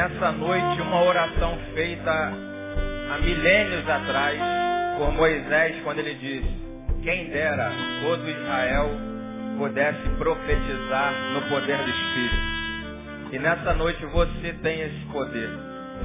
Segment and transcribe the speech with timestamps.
[0.00, 4.38] nessa noite, uma oração feita há milênios atrás
[4.96, 6.48] por Moisés, quando ele disse:
[7.02, 7.70] Quem dera
[8.02, 8.88] todo Israel
[9.58, 13.32] pudesse profetizar no poder do Espírito.
[13.32, 15.50] E nessa noite você tem esse poder,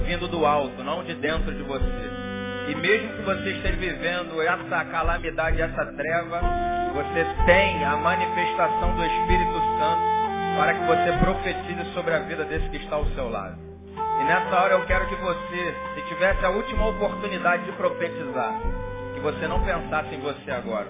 [0.05, 2.09] vindo do alto, não de dentro de você.
[2.67, 6.41] E mesmo que você esteja vivendo essa calamidade, essa treva,
[6.93, 10.15] você tem a manifestação do Espírito Santo
[10.57, 13.74] para que você profetize sobre a vida desse que está ao seu lado.
[14.19, 18.59] E nessa hora eu quero que você, se tivesse a última oportunidade de profetizar,
[19.13, 20.87] que você não pensasse em você agora.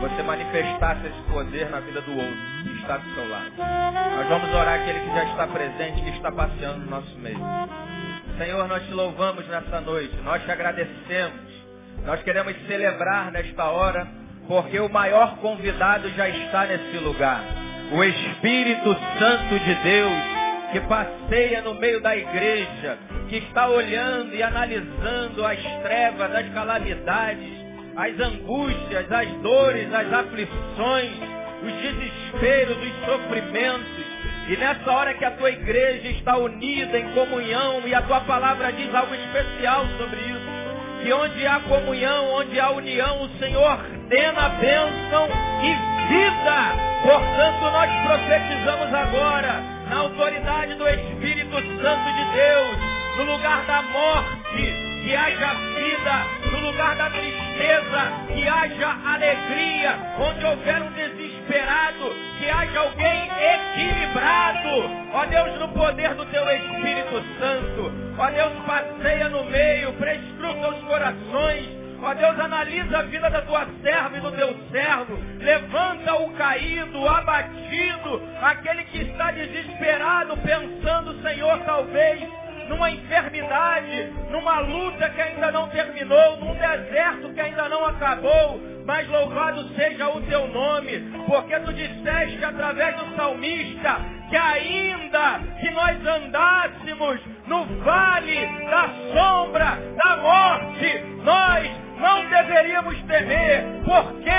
[0.00, 3.52] Você manifestasse esse poder na vida do outro que está do seu lado.
[4.16, 7.38] Nós vamos orar aquele que já está presente, que está passeando no nosso meio.
[8.38, 11.50] Senhor, nós te louvamos nessa noite, nós te agradecemos,
[12.06, 14.08] nós queremos celebrar nesta hora,
[14.48, 17.42] porque o maior convidado já está nesse lugar.
[17.92, 20.39] O Espírito Santo de Deus,
[20.72, 27.60] que passeia no meio da igreja, que está olhando e analisando as trevas, as calamidades,
[27.96, 31.12] as angústias, as dores, as aflições,
[31.62, 34.06] os desesperos, os sofrimentos,
[34.48, 38.72] e nessa hora que a tua igreja está unida em comunhão, e a tua palavra
[38.72, 40.50] diz algo especial sobre isso,
[41.02, 45.28] que onde há comunhão, onde há união, o Senhor ordena a bênção
[45.62, 46.90] e vida.
[47.02, 52.78] Portanto, nós profetizamos agora, na autoridade do Espírito Santo de Deus,
[53.16, 60.46] no lugar da morte, que haja vida, no lugar da tristeza, que haja alegria, onde
[60.46, 64.90] houver um desesperado, que haja alguém equilibrado.
[65.12, 70.84] Ó Deus, no poder do teu Espírito Santo, ó Deus, passeia no meio, prescruta os
[70.84, 75.18] corações, Ó Deus, analisa a vida da tua serva e do teu servo.
[75.38, 82.22] Levanta o caído, o abatido, aquele que está desesperado, pensando, Senhor, talvez
[82.70, 89.08] numa enfermidade, numa luta que ainda não terminou, num deserto que ainda não acabou, mas
[89.08, 93.96] louvado seja o teu nome, porque tu disseste através do salmista
[94.30, 103.64] que ainda que nós andássemos no vale da sombra da morte, nós não deveríamos temer,
[103.84, 104.30] porque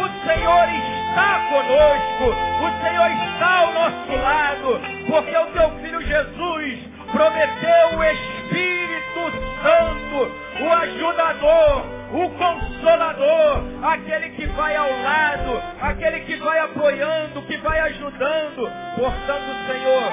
[0.00, 2.34] o Senhor está conosco,
[2.64, 9.30] o Senhor está ao nosso lado, porque o teu filho Jesus prometeu o Espírito
[9.62, 17.56] Santo, o ajudador, o consolador, aquele que vai ao lado, aquele que vai apoiando, que
[17.58, 18.68] vai ajudando.
[18.96, 20.12] Portanto, Senhor,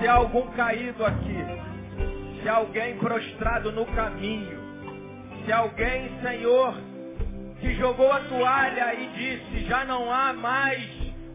[0.00, 1.38] se há algum caído aqui,
[2.42, 4.58] se há alguém prostrado no caminho,
[5.44, 6.74] se alguém, Senhor,
[7.60, 10.84] que jogou a toalha e disse, já não há mais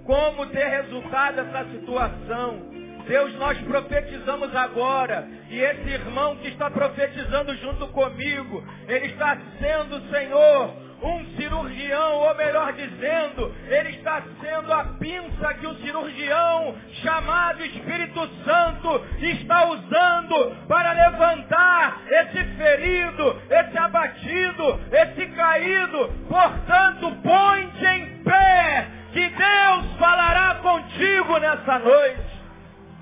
[0.06, 2.69] como ter resultado essa situação.
[3.10, 5.28] Deus, nós profetizamos agora.
[5.50, 12.36] E esse irmão que está profetizando junto comigo, ele está sendo, Senhor, um cirurgião, ou
[12.36, 20.68] melhor dizendo, ele está sendo a pinça que o cirurgião, chamado Espírito Santo, está usando
[20.68, 26.14] para levantar esse ferido, esse abatido, esse caído.
[26.30, 32.39] Portanto, põe-te em pé, que Deus falará contigo nessa noite.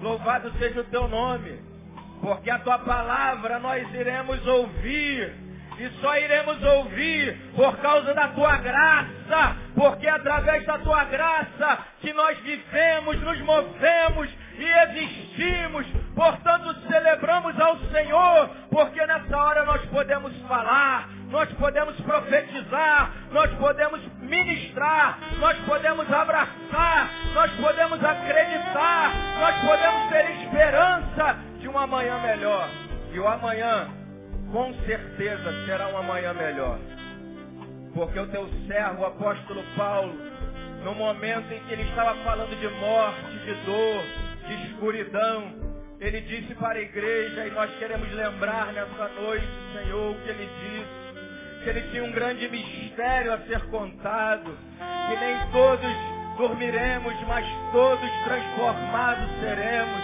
[0.01, 1.59] Louvado seja o teu nome,
[2.21, 5.47] porque a tua palavra nós iremos ouvir.
[5.79, 11.85] E só iremos ouvir por causa da tua graça, porque é através da tua graça
[12.01, 14.27] que nós vivemos, nos movemos
[14.57, 15.85] e existimos.
[16.15, 24.01] Portanto, celebramos ao Senhor, porque nessa hora nós podemos falar, nós podemos profetizar, nós podemos
[24.19, 32.69] ministrar, nós podemos abraçar, nós podemos acreditar, nós podemos ter esperança de um amanhã melhor.
[33.11, 33.89] E o amanhã,
[34.51, 36.79] com certeza, será um amanhã melhor.
[37.93, 40.13] Porque o teu servo, o apóstolo Paulo,
[40.83, 44.03] no momento em que ele estava falando de morte, de dor,
[44.47, 45.67] de escuridão,
[45.99, 50.49] ele disse para a igreja, e nós queremos lembrar nessa noite, Senhor, o que ele
[50.61, 51.06] disse
[51.67, 55.95] que ele tinha um grande mistério a ser contado, que nem todos
[56.37, 60.01] dormiremos, mas todos transformados seremos,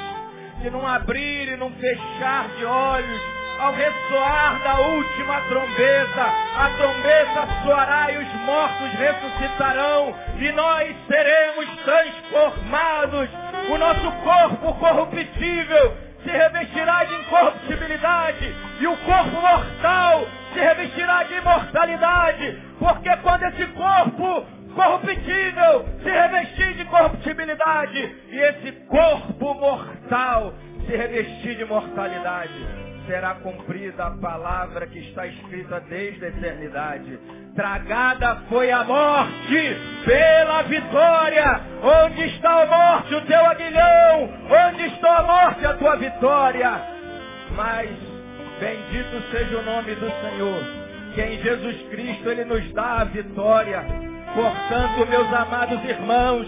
[0.61, 3.21] que num abrir e num fechar de olhos,
[3.59, 6.25] ao ressoar da última trombeta,
[6.57, 13.29] a trombeta soará e os mortos ressuscitarão, e nós seremos transformados,
[13.69, 21.35] o nosso corpo corruptível se revestirá de incorruptibilidade, e o corpo mortal se revestirá de
[21.35, 30.53] imortalidade, porque quando esse corpo corruptível se revestir de corruptibilidade e esse corpo mortal
[30.85, 32.83] se revestir de mortalidade.
[33.07, 37.19] Será cumprida a palavra que está escrita desde a eternidade.
[37.53, 41.61] Tragada foi a morte pela vitória.
[41.83, 44.29] Onde está a morte, o teu aguilhão?
[44.69, 46.81] Onde está a morte, a tua vitória?
[47.55, 47.89] Mas
[48.63, 50.63] bendito seja o nome do Senhor,
[51.13, 53.83] que em Jesus Cristo Ele nos dá a vitória.
[54.33, 56.47] Portanto, meus amados irmãos,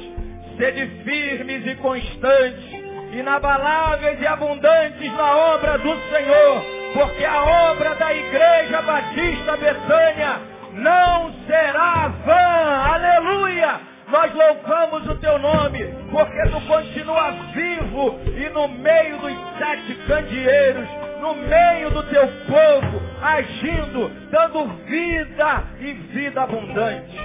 [0.58, 2.72] sede firmes e constantes,
[3.12, 6.64] inabaláveis e abundantes na obra do Senhor,
[6.94, 10.40] porque a obra da Igreja Batista Betânia
[10.72, 12.94] não será vã.
[12.94, 13.82] Aleluia!
[14.08, 20.88] Nós louvamos o teu nome, porque tu continua vivo e no meio dos sete candeeiros,
[21.20, 27.18] no meio do teu povo, agindo, dando vida e vida abundante.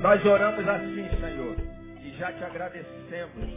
[0.00, 1.56] Nós oramos assim, Senhor,
[2.02, 3.48] e já te agradecemos,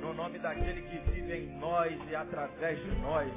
[0.00, 3.28] no nome daquele que vive em nós e através de nós,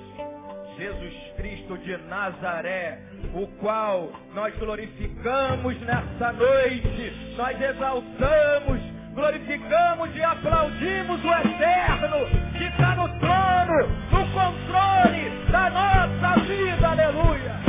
[0.77, 2.99] Jesus Cristo de Nazaré,
[3.33, 8.79] o qual nós glorificamos nessa noite, nós exaltamos,
[9.13, 17.59] glorificamos e aplaudimos o Eterno, que está no trono, no controle da nossa vida, aleluia.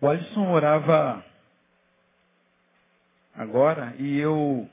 [0.00, 1.24] O Alisson orava
[3.34, 4.68] agora e eu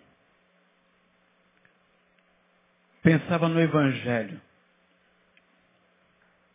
[3.01, 4.39] pensava no Evangelho.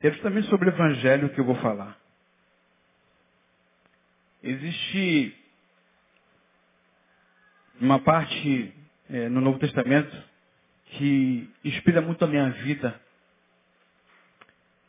[0.00, 1.98] É justamente sobre o Evangelho que eu vou falar.
[4.42, 5.36] Existe
[7.80, 8.72] uma parte
[9.10, 10.24] é, no Novo Testamento
[10.90, 13.00] que inspira muito a minha vida,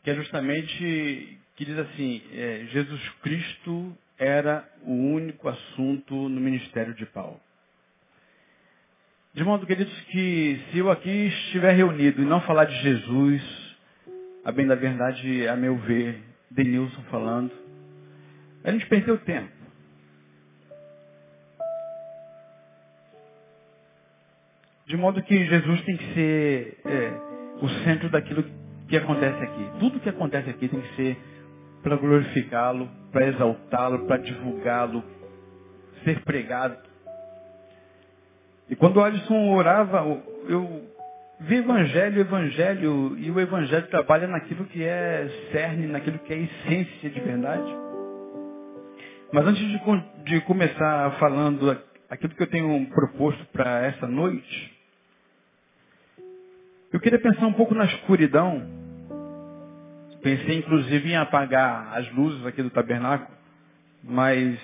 [0.04, 6.94] que é justamente que diz assim, é, Jesus Cristo era o único assunto no ministério
[6.94, 7.40] de Paulo.
[9.32, 13.76] De modo, queridos, que se eu aqui estiver reunido e não falar de Jesus,
[14.44, 16.20] a bem da verdade, a meu ver,
[16.50, 17.52] Denilson falando,
[18.64, 19.56] a gente perdeu tempo.
[24.86, 27.12] De modo que Jesus tem que ser é,
[27.62, 28.42] o centro daquilo
[28.88, 29.70] que acontece aqui.
[29.78, 31.16] Tudo que acontece aqui tem que ser
[31.82, 35.02] para glorificá-lo, para exaltá-lo, para divulgá-lo,
[36.04, 36.76] ser pregado.
[38.68, 40.04] E quando o Alisson orava,
[40.48, 40.84] eu
[41.40, 47.10] vi evangelho, evangelho, e o evangelho trabalha naquilo que é cerne, naquilo que é essência
[47.10, 47.76] de verdade.
[49.32, 49.80] Mas antes de,
[50.24, 51.78] de começar falando
[52.10, 54.76] aquilo que eu tenho proposto para essa noite,
[56.92, 58.77] eu queria pensar um pouco na escuridão
[60.22, 63.30] Pensei inclusive em apagar as luzes aqui do tabernáculo,
[64.02, 64.58] mas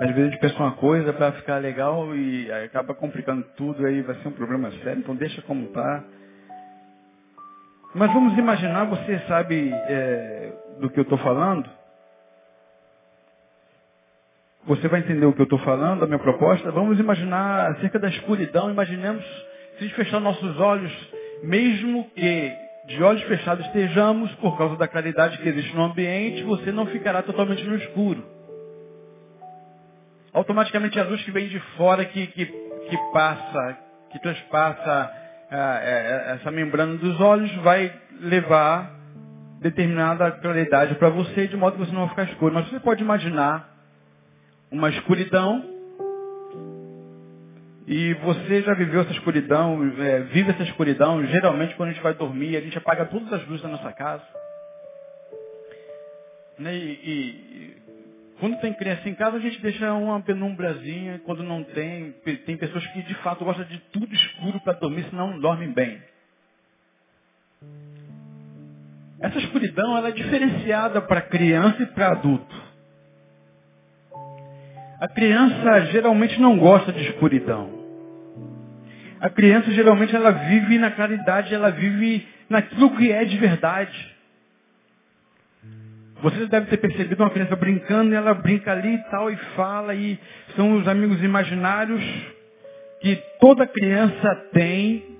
[0.00, 4.02] às vezes a gente pensa uma coisa para ficar legal e acaba complicando tudo, aí
[4.02, 6.02] vai ser um problema sério, então deixa como está.
[7.94, 11.68] Mas vamos imaginar, você sabe é, do que eu estou falando?
[14.66, 16.70] Você vai entender o que eu estou falando, a minha proposta.
[16.70, 18.70] Vamos imaginar acerca da escuridão.
[18.70, 20.92] Imaginemos se a gente fechar nossos olhos,
[21.42, 26.72] mesmo que de olhos fechados estejamos, por causa da claridade que existe no ambiente, você
[26.72, 28.24] não ficará totalmente no escuro.
[30.32, 33.78] Automaticamente a luz que vem de fora, que, que, que passa,
[34.10, 35.10] que transpassa
[35.52, 38.90] ah, é, é, essa membrana dos olhos, vai levar
[39.60, 42.52] determinada claridade para você, de modo que você não vai ficar escuro.
[42.52, 43.68] Mas você pode imaginar
[44.68, 45.64] uma escuridão
[47.92, 51.26] e você já viveu essa escuridão, é, vive essa escuridão.
[51.26, 54.22] Geralmente quando a gente vai dormir, a gente apaga todas as luzes da nossa casa.
[56.56, 56.72] Né?
[56.72, 57.76] E, e,
[58.38, 61.20] quando tem criança em casa, a gente deixa uma penumbrazinha.
[61.24, 62.12] Quando não tem,
[62.46, 66.00] tem pessoas que de fato gostam de tudo escuro para dormir, senão não dormem bem.
[69.18, 72.70] Essa escuridão ela é diferenciada para criança e para adulto.
[75.00, 77.79] A criança geralmente não gosta de escuridão.
[79.20, 84.16] A criança geralmente ela vive na claridade, ela vive naquilo que é de verdade.
[86.22, 89.94] Você deve ter percebido uma criança brincando e ela brinca ali e tal e fala
[89.94, 90.18] e
[90.56, 92.02] são os amigos imaginários
[93.00, 95.16] que toda criança tem,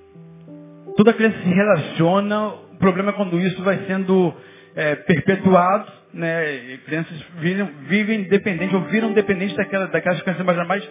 [0.96, 4.34] toda criança se relaciona problema é quando isso vai sendo
[4.74, 6.78] é, perpetuado, né?
[6.86, 10.88] crianças viram, vivem dependentes ou viram dependentes daquela, daquelas crianças mais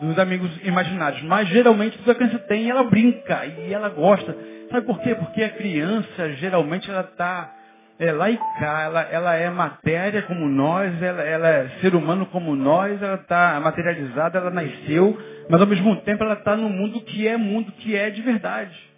[0.00, 1.22] dos amigos imaginários.
[1.22, 4.36] Mas geralmente toda criança tem, ela brinca e ela gosta.
[4.70, 5.14] Sabe por quê?
[5.14, 7.54] Porque a criança geralmente ela está
[7.98, 12.26] é lá e cá, ela, ela é matéria como nós, ela, ela é ser humano
[12.26, 15.18] como nós, ela está materializada, ela nasceu,
[15.50, 18.88] mas ao mesmo tempo ela está no mundo que é mundo que é de verdade.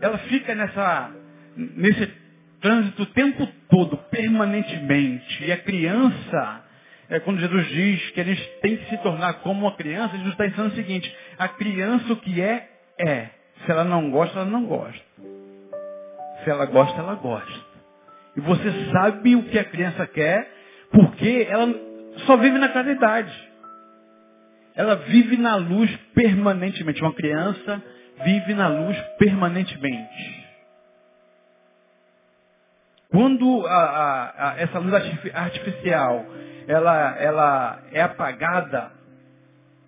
[0.00, 1.10] Ela fica nessa,
[1.56, 2.12] nesse
[2.60, 5.44] trânsito o tempo todo, permanentemente.
[5.44, 6.64] E a criança,
[7.10, 10.32] é, quando Jesus diz que a gente tem que se tornar como uma criança, Jesus
[10.32, 13.30] está dizendo o seguinte, a criança o que é, é.
[13.64, 15.02] Se ela não gosta, ela não gosta.
[16.44, 17.68] Se ela gosta, ela gosta.
[18.36, 20.48] E você sabe o que a criança quer,
[20.92, 21.74] porque ela
[22.26, 23.48] só vive na claridade.
[24.76, 27.02] Ela vive na luz permanentemente.
[27.02, 27.82] Uma criança
[28.22, 30.46] vive na luz permanentemente.
[33.10, 34.94] Quando a, a, a, essa luz
[35.34, 36.26] artificial
[36.68, 38.92] ela, ela é apagada,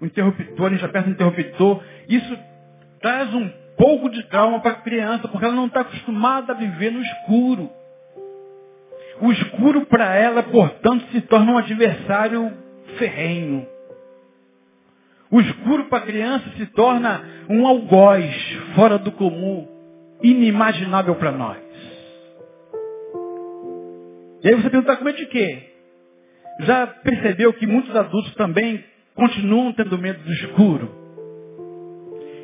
[0.00, 2.38] o interruptor, a gente aperta o interruptor, isso
[3.02, 6.90] traz um pouco de trauma para a criança, porque ela não está acostumada a viver
[6.90, 7.70] no escuro.
[9.20, 12.50] O escuro para ela, portanto, se torna um adversário
[12.96, 13.66] ferrenho.
[15.30, 18.34] O escuro para a criança se torna um algoz
[18.74, 19.68] fora do comum,
[20.22, 21.58] inimaginável para nós.
[24.42, 25.69] E aí você pergunta com medo de quê?
[26.60, 31.00] Já percebeu que muitos adultos também continuam tendo medo do escuro?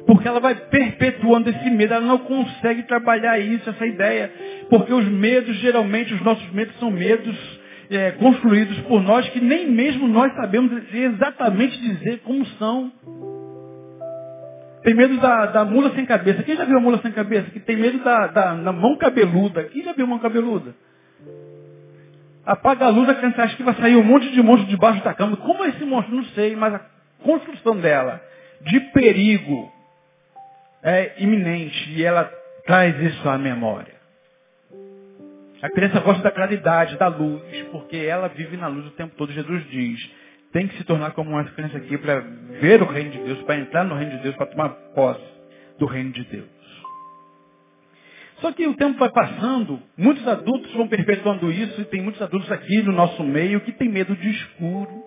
[0.06, 4.32] Porque ela vai perpetuando esse medo, ela não consegue trabalhar isso, essa ideia.
[4.70, 7.36] Porque os medos, geralmente, os nossos medos são medos
[7.90, 12.92] é, construídos por nós que nem mesmo nós sabemos exatamente dizer como são.
[14.82, 16.44] Tem medo da, da mula sem cabeça.
[16.44, 17.50] Quem já viu a mula sem cabeça?
[17.50, 19.64] Que tem medo da, da, da mão cabeluda.
[19.64, 20.75] Quem já viu a mão cabeluda?
[22.46, 25.12] Apaga a luz, a criança acha que vai sair um monte de monstro debaixo da
[25.12, 25.36] cama.
[25.36, 26.14] Como é esse monstro?
[26.14, 26.80] Não sei, mas a
[27.24, 28.22] construção dela
[28.60, 29.72] de perigo
[30.82, 32.24] é iminente e ela
[32.64, 33.96] traz isso à memória.
[35.60, 39.32] A criança gosta da claridade, da luz, porque ela vive na luz o tempo todo.
[39.32, 40.10] Jesus diz,
[40.52, 42.20] tem que se tornar como uma criança aqui para
[42.60, 45.24] ver o reino de Deus, para entrar no reino de Deus, para tomar posse
[45.78, 46.55] do reino de Deus.
[48.40, 52.50] Só que o tempo vai passando, muitos adultos vão perpetuando isso, e tem muitos adultos
[52.52, 55.02] aqui no nosso meio que tem medo de escuro,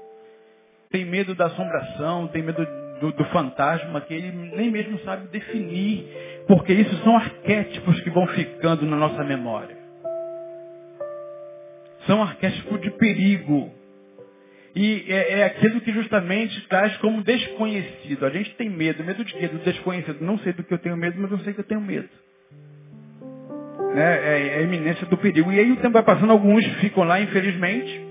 [0.90, 2.66] tem medo da assombração, tem medo
[3.00, 6.06] do, do fantasma que ele nem mesmo sabe definir,
[6.48, 9.78] porque isso são arquétipos que vão ficando na nossa memória.
[12.08, 13.72] São arquétipos de perigo.
[14.76, 18.26] E é, é, aquilo que justamente traz como desconhecido.
[18.26, 19.04] A gente tem medo.
[19.04, 19.48] Medo de quê?
[19.48, 20.24] Do desconhecido.
[20.24, 22.10] Não sei do que eu tenho medo, mas eu sei que eu tenho medo.
[23.94, 24.04] Né?
[24.04, 25.52] É, é a iminência do perigo.
[25.52, 28.08] E aí o tempo vai passando, alguns ficam lá, infelizmente.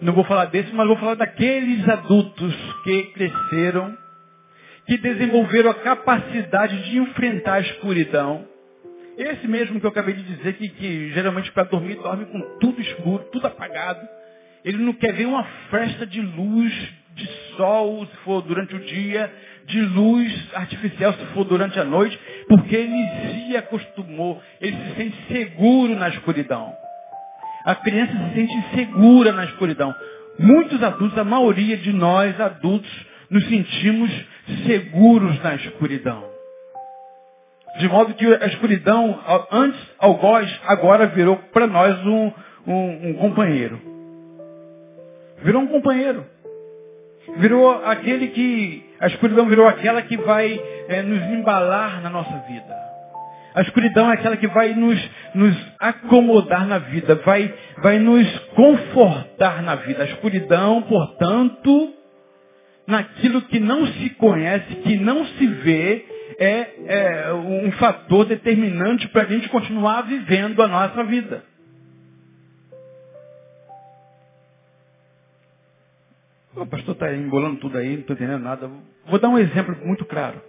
[0.00, 2.54] Não vou falar desse, mas vou falar daqueles adultos
[2.84, 3.96] que cresceram
[4.86, 8.46] que desenvolveram a capacidade de enfrentar a escuridão.
[9.18, 12.80] Esse mesmo que eu acabei de dizer, que, que geralmente para dormir dorme com tudo
[12.80, 14.00] escuro, tudo apagado.
[14.64, 16.72] Ele não quer ver uma festa de luz,
[17.14, 19.32] de sol, se for durante o dia,
[19.66, 22.18] de luz artificial, se for durante a noite,
[22.48, 26.72] porque ele se acostumou, ele se sente seguro na escuridão.
[27.64, 29.94] A criança se sente insegura na escuridão.
[30.38, 32.90] Muitos adultos, a maioria de nós adultos,
[33.28, 34.10] nos sentimos
[34.66, 36.24] seguros na escuridão.
[37.78, 39.20] De modo que a escuridão,
[39.50, 42.32] antes algoz, agora virou para nós um,
[42.66, 43.80] um, um companheiro.
[45.42, 46.24] Virou um companheiro.
[47.36, 52.86] Virou aquele que, a escuridão virou aquela que vai é, nos embalar na nossa vida.
[53.54, 59.62] A escuridão é aquela que vai nos, nos acomodar na vida, vai, vai nos confortar
[59.62, 60.02] na vida.
[60.02, 61.94] A escuridão, portanto,
[62.86, 66.04] naquilo que não se conhece, que não se vê,
[66.38, 71.42] é, é um fator determinante para a gente continuar vivendo a nossa vida.
[76.56, 78.70] O pastor está embolando tudo aí, não estou entendendo nada.
[79.06, 80.40] Vou dar um exemplo muito claro.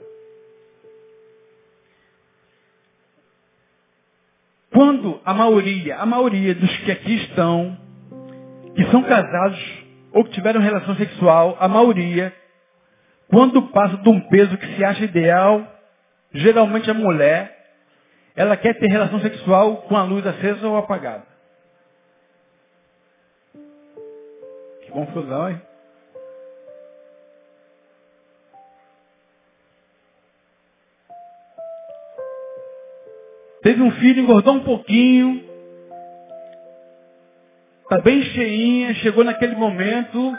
[4.72, 7.78] Quando a maioria, a maioria dos que aqui estão,
[8.74, 9.60] que são casados,
[10.14, 12.34] ou que tiveram relação sexual, a maioria,
[13.28, 15.68] quando passa de um peso que se acha ideal,
[16.32, 17.54] geralmente a mulher,
[18.34, 21.26] ela quer ter relação sexual com a luz acesa ou apagada.
[24.84, 25.62] Que confusão, hein?
[33.67, 35.43] Teve um filho, engordou um pouquinho,
[37.83, 40.33] está bem cheinha, chegou naquele momento.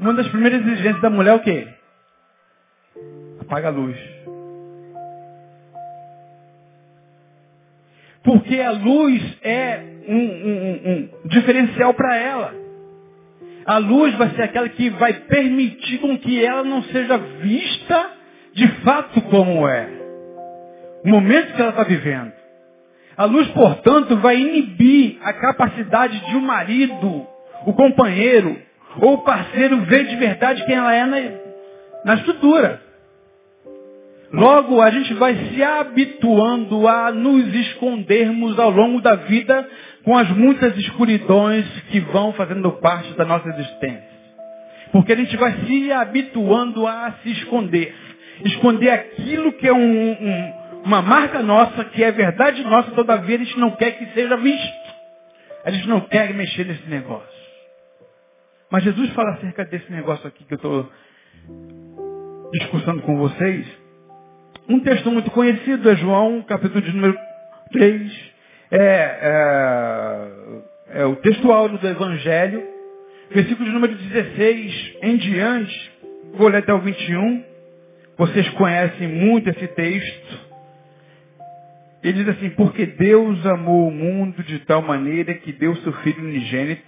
[0.00, 1.68] Uma das primeiras exigências da mulher é o quê?
[3.40, 3.96] Apaga a luz.
[8.24, 12.52] Porque a luz é um, um, um diferencial para ela.
[13.64, 18.10] A luz vai ser aquela que vai permitir com que ela não seja vista
[18.54, 20.03] de fato como é.
[21.04, 22.32] O momento que ela está vivendo.
[23.16, 27.26] A luz, portanto, vai inibir a capacidade de um marido,
[27.66, 28.56] o companheiro
[29.00, 31.16] ou o parceiro ver de verdade quem ela é na,
[32.04, 32.80] na estrutura.
[34.32, 39.68] Logo, a gente vai se habituando a nos escondermos ao longo da vida
[40.04, 44.14] com as muitas escuridões que vão fazendo parte da nossa existência.
[44.90, 47.94] Porque a gente vai se habituando a se esconder.
[48.44, 50.52] Esconder aquilo que é um, um,
[50.84, 54.94] uma marca nossa, que é verdade nossa, todavia a gente não quer que seja visto.
[55.64, 57.34] A gente não quer mexer nesse negócio.
[58.70, 60.92] Mas Jesus fala acerca desse negócio aqui que eu estou
[62.52, 63.66] discussando com vocês.
[64.68, 67.16] Um texto muito conhecido é João, capítulo de número
[67.72, 68.34] 3.
[68.70, 68.78] É,
[70.90, 72.62] é, é o texto áudio do Evangelho.
[73.30, 75.92] Versículo de número 16 em diante.
[76.34, 77.44] Vou ler até o 21.
[78.18, 80.53] Vocês conhecem muito esse texto.
[82.04, 86.22] Ele diz assim, porque Deus amou o mundo de tal maneira que deu seu Filho
[86.22, 86.82] unigênito,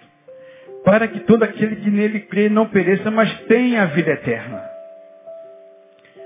[0.84, 4.62] para que todo aquele que nele crê não pereça, mas tenha a vida eterna.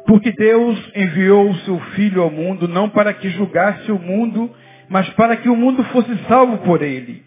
[0.07, 4.51] Porque Deus enviou o seu Filho ao mundo não para que julgasse o mundo,
[4.89, 7.23] mas para que o mundo fosse salvo por ele.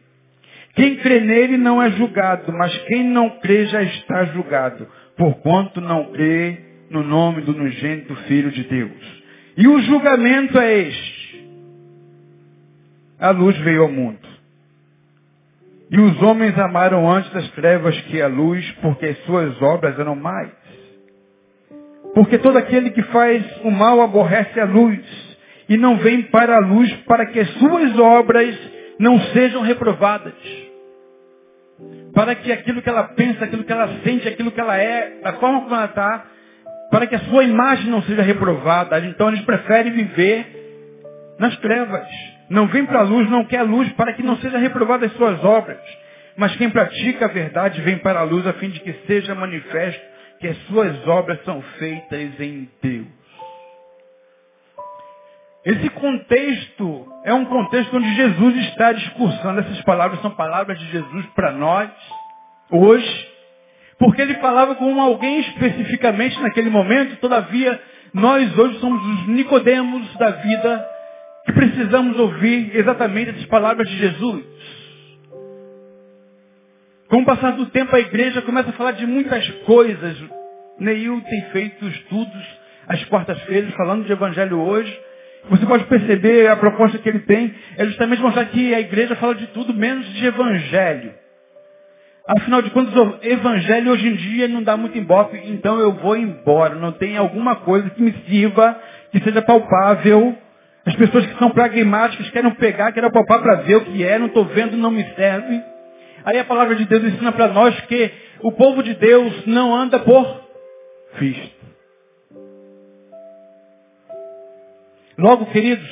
[0.75, 6.11] Quem crê nele não é julgado, mas quem não crê já está julgado, porquanto não
[6.11, 6.57] crê
[6.89, 9.23] no nome do unigênito Filho de Deus.
[9.55, 11.22] E o julgamento é este.
[13.19, 14.33] A luz veio ao mundo.
[15.89, 20.15] E os homens amaram antes das trevas que a luz, porque as suas obras eram
[20.15, 20.51] mais.
[22.13, 24.99] Porque todo aquele que faz o mal aborrece a luz
[25.67, 28.55] e não vem para a luz para que as suas obras
[28.99, 30.33] não sejam reprovadas.
[32.13, 35.33] Para que aquilo que ela pensa, aquilo que ela sente, aquilo que ela é, da
[35.33, 36.25] forma como ela está,
[36.91, 38.99] para que a sua imagem não seja reprovada.
[38.99, 42.07] Então eles preferem viver nas trevas.
[42.53, 45.43] Não vem para a luz, não quer luz, para que não seja reprovada as suas
[45.43, 45.81] obras.
[46.37, 49.99] Mas quem pratica a verdade vem para a luz a fim de que seja manifesto
[50.39, 53.07] que as suas obras são feitas em Deus.
[55.65, 59.61] Esse contexto é um contexto onde Jesus está discursando.
[59.61, 61.89] Essas palavras são palavras de Jesus para nós,
[62.69, 63.31] hoje,
[63.97, 67.81] porque ele falava com alguém especificamente naquele momento, todavia,
[68.13, 70.92] nós hoje somos os Nicodemos da vida
[71.45, 74.43] que precisamos ouvir exatamente essas palavras de Jesus.
[77.09, 80.17] Com o passar do tempo, a igreja começa a falar de muitas coisas.
[80.79, 82.43] Neil tem feito estudos
[82.87, 84.99] às quartas-feiras, falando de evangelho hoje.
[85.49, 89.35] Você pode perceber a proposta que ele tem é justamente mostrar que a igreja fala
[89.35, 91.13] de tudo menos de evangelho.
[92.25, 96.15] Afinal de contas, o evangelho hoje em dia não dá muito embofe, então eu vou
[96.15, 96.75] embora.
[96.75, 98.79] Não tem alguma coisa que me sirva,
[99.11, 100.37] que seja palpável.
[100.85, 104.27] As pessoas que são pragmáticas querem pegar, querem palpar para ver o que é, não
[104.27, 105.63] estou vendo, não me serve.
[106.25, 109.99] Aí a palavra de Deus ensina para nós que o povo de Deus não anda
[109.99, 110.43] por
[111.19, 111.63] visto.
[115.17, 115.89] Logo, queridos,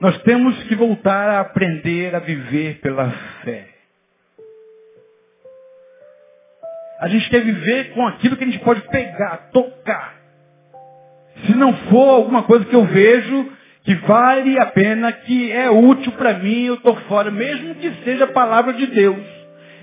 [0.00, 3.10] nós temos que voltar a aprender a viver pela
[3.44, 3.68] fé.
[7.00, 10.16] A gente quer viver com aquilo que a gente pode pegar, tocar.
[11.46, 16.12] Se não for alguma coisa que eu vejo que vale a pena, que é útil
[16.12, 19.24] para mim, eu estou fora, mesmo que seja a palavra de Deus,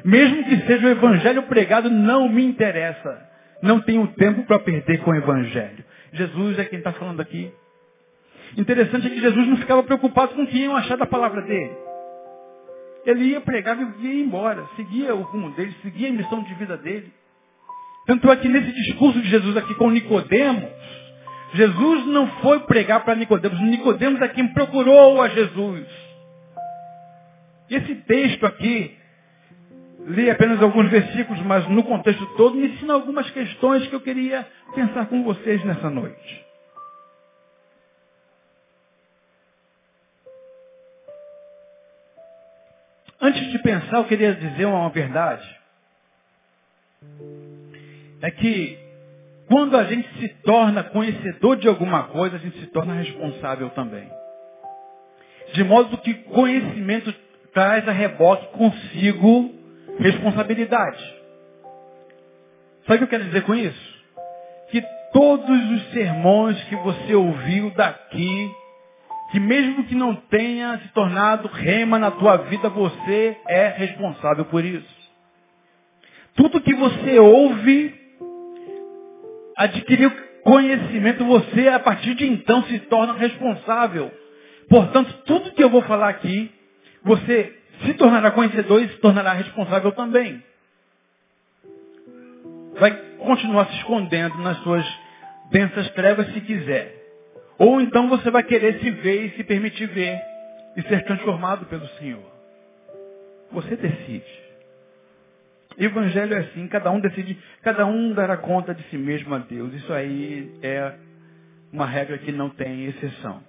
[0.05, 3.27] mesmo que seja o evangelho pregado, não me interessa.
[3.61, 5.83] Não tenho tempo para perder com o evangelho.
[6.13, 7.51] Jesus é quem está falando aqui.
[8.55, 11.71] Interessante é que Jesus não ficava preocupado com o que iam achar da palavra dele.
[13.05, 16.77] Ele ia pregar e ia embora, seguia o rumo dele, seguia a missão de vida
[16.77, 17.11] dele.
[18.05, 20.69] Tanto é que nesse discurso de Jesus aqui com Nicodemos,
[21.57, 23.59] Jesus não foi pregar para Nicodemos.
[23.59, 25.87] Nicodemos é quem procurou a Jesus.
[27.67, 28.95] Esse texto aqui,
[30.05, 34.47] li apenas alguns versículos, mas no contexto todo me ensina algumas questões que eu queria
[34.75, 36.45] pensar com vocês nessa noite.
[43.19, 45.59] Antes de pensar, eu queria dizer uma verdade.
[48.21, 48.86] É que
[49.47, 54.09] quando a gente se torna conhecedor de alguma coisa, a gente se torna responsável também.
[55.53, 57.13] De modo que conhecimento
[57.53, 59.55] traz a reboque consigo
[59.99, 61.17] responsabilidade.
[62.85, 63.97] Sabe o que eu quero dizer com isso?
[64.69, 64.81] Que
[65.13, 68.51] todos os sermões que você ouviu daqui,
[69.31, 74.63] que mesmo que não tenha se tornado rema na tua vida, você é responsável por
[74.63, 74.97] isso.
[76.35, 78.06] Tudo que você ouve,
[79.57, 80.11] adquiriu
[80.43, 84.11] conhecimento, você a partir de então se torna responsável.
[84.69, 86.51] Portanto, tudo que eu vou falar aqui,
[87.03, 90.41] você se tornará conhecedor e se tornará responsável também.
[92.79, 94.85] Vai continuar se escondendo nas suas
[95.51, 96.95] densas trevas se quiser.
[97.57, 100.21] Ou então você vai querer se ver e se permitir ver
[100.75, 102.31] e ser transformado pelo Senhor.
[103.51, 104.46] Você decide.
[105.77, 109.73] Evangelho é assim, cada um decide, cada um dará conta de si mesmo a Deus.
[109.73, 110.93] Isso aí é
[111.71, 113.41] uma regra que não tem exceção.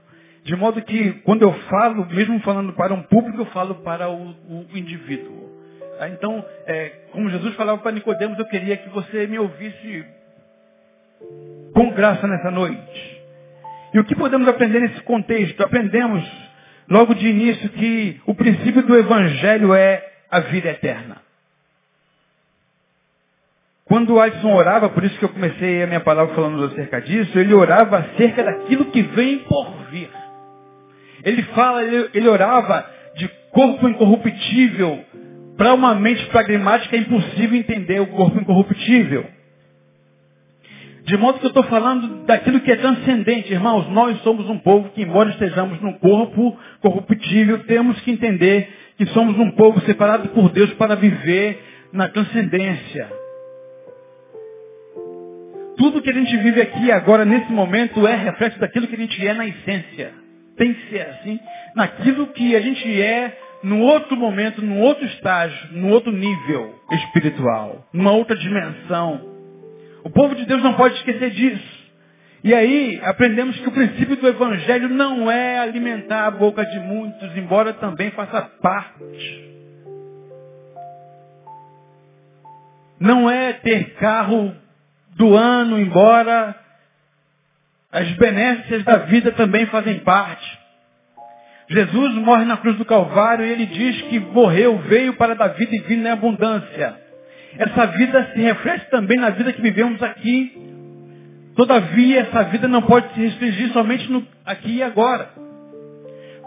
[0.45, 4.35] De modo que, quando eu falo, mesmo falando para um público, eu falo para o,
[4.49, 5.49] o indivíduo.
[6.01, 10.05] Ah, então, é, como Jesus falava para Nicodemos, eu queria que você me ouvisse
[11.75, 13.23] com graça nessa noite.
[13.93, 15.63] E o que podemos aprender nesse contexto?
[15.63, 16.25] Aprendemos
[16.89, 21.28] logo de início que o princípio do Evangelho é a vida eterna.
[23.89, 27.39] Quando o Adson orava, por isso que eu comecei a minha palavra falando acerca disso,
[27.39, 30.11] ele orava acerca daquilo que vem por vir.
[31.25, 32.85] Ele fala, ele, ele orava
[33.17, 35.03] de corpo incorruptível.
[35.57, 39.25] Para uma mente pragmática é impossível entender o corpo incorruptível.
[41.05, 43.89] De modo que eu estou falando daquilo que é transcendente, irmãos.
[43.89, 49.39] Nós somos um povo que, embora estejamos num corpo corruptível, temos que entender que somos
[49.39, 53.09] um povo separado por Deus para viver na transcendência.
[55.79, 59.27] Tudo que a gente vive aqui agora, nesse momento, é reflexo daquilo que a gente
[59.27, 60.13] é na essência.
[60.57, 61.39] Tem que ser assim.
[61.77, 67.87] Naquilo que a gente é num outro momento, num outro estágio, num outro nível espiritual,
[67.93, 69.21] numa outra dimensão.
[70.05, 71.79] O povo de Deus não pode esquecer disso.
[72.43, 77.37] E aí aprendemos que o princípio do Evangelho não é alimentar a boca de muitos,
[77.37, 79.49] embora também faça parte.
[83.01, 84.55] Não é ter carro
[85.19, 86.55] do ano, embora
[87.91, 90.59] as benéficas da vida também fazem parte.
[91.69, 95.75] Jesus morre na cruz do Calvário e ele diz que morreu, veio para dar vida
[95.75, 96.97] e vida em abundância.
[97.59, 100.53] Essa vida se reflete também na vida que vivemos aqui.
[101.57, 105.31] Todavia, essa vida não pode se restringir somente no aqui e agora.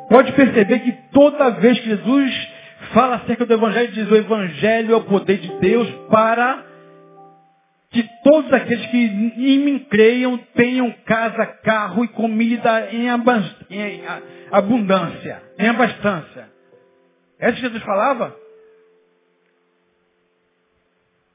[0.10, 2.50] Pode perceber que toda vez que Jesus
[2.94, 6.71] fala acerca do Evangelho, diz o Evangelho é o poder de Deus para
[7.92, 13.10] que todos aqueles que em mim creiam tenham casa, carro e comida em,
[14.50, 16.50] abundância, em abastância.
[17.38, 18.34] É isso que Jesus falava?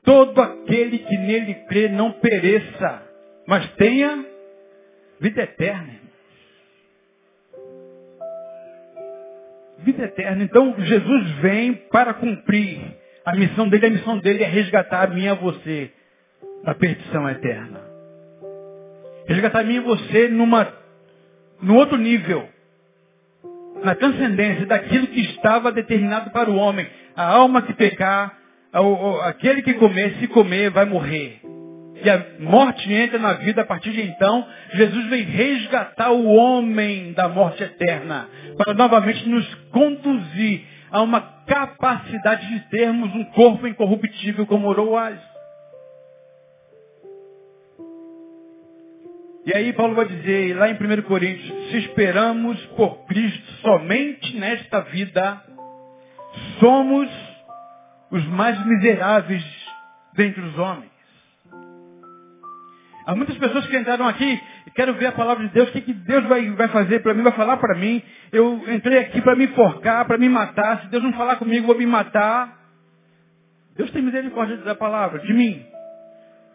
[0.02, 3.02] Todo aquele que nele crê não pereça,
[3.46, 4.24] mas tenha
[5.20, 5.94] vida eterna.
[9.80, 10.42] Vida eterna.
[10.42, 12.80] Então Jesus vem para cumprir
[13.26, 13.86] a missão dele.
[13.86, 15.92] A missão dele é resgatar a mim e a você
[16.64, 17.80] da perdição eterna.
[19.28, 20.72] Resgatar mim e você numa,
[21.60, 22.48] num outro nível.
[23.82, 26.86] Na transcendência daquilo que estava determinado para o homem.
[27.14, 28.36] A alma que pecar,
[29.24, 31.40] aquele que comer, se comer, vai morrer.
[32.02, 34.46] E a morte entra na vida a partir de então.
[34.74, 38.28] Jesus vem resgatar o homem da morte eterna.
[38.56, 44.96] Para novamente nos conduzir a uma capacidade de termos um corpo incorruptível como orou o
[49.46, 54.80] E aí Paulo vai dizer lá em 1 Coríntios, se esperamos por Cristo somente nesta
[54.80, 55.40] vida,
[56.58, 57.08] somos
[58.10, 59.44] os mais miseráveis
[60.14, 60.90] dentre os homens.
[63.06, 65.80] Há muitas pessoas que entraram aqui e quero ver a palavra de Deus, o que,
[65.80, 68.02] que Deus vai, vai fazer para mim, vai falar para mim.
[68.32, 70.80] Eu entrei aqui para me enforcar, para me matar.
[70.80, 72.52] Se Deus não falar comigo, vou me matar.
[73.76, 75.64] Deus tem misericórdia da palavra, de mim.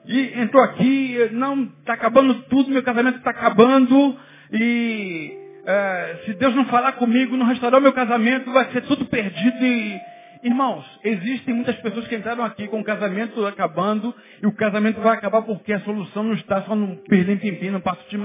[0.06, 4.18] E entrou aqui, não, está acabando tudo, meu casamento está acabando,
[4.52, 9.06] e é, se Deus não falar comigo, não restaurar o meu casamento, vai ser tudo
[9.06, 9.64] perdido.
[9.64, 10.02] E,
[10.44, 15.18] irmãos, existem muitas pessoas que entraram aqui com o casamento acabando, e o casamento vai
[15.18, 18.18] acabar porque a solução não está só no perder tempinho, no passo de.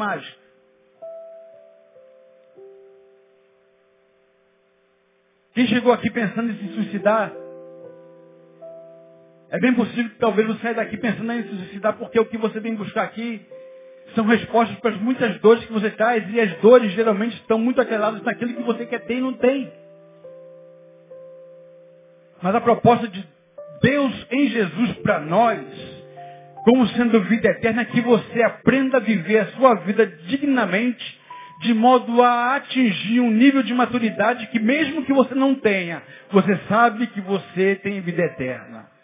[5.52, 7.32] Quem chegou aqui pensando em se suicidar,
[9.50, 12.36] É bem possível que talvez você saia daqui pensando em se suicidar, porque o que
[12.36, 13.40] você vem buscar aqui
[14.14, 17.80] são respostas para as muitas dores que você traz, e as dores geralmente estão muito
[17.80, 19.72] atreladas naquilo que você quer ter e não tem.
[22.42, 23.26] Mas a proposta de
[23.82, 25.60] Deus em Jesus para nós,
[26.64, 31.20] como sendo vida eterna, é que você aprenda a viver a sua vida dignamente,
[31.62, 36.58] de modo a atingir um nível de maturidade que mesmo que você não tenha, você
[36.68, 38.95] sabe que você tem vida eterna.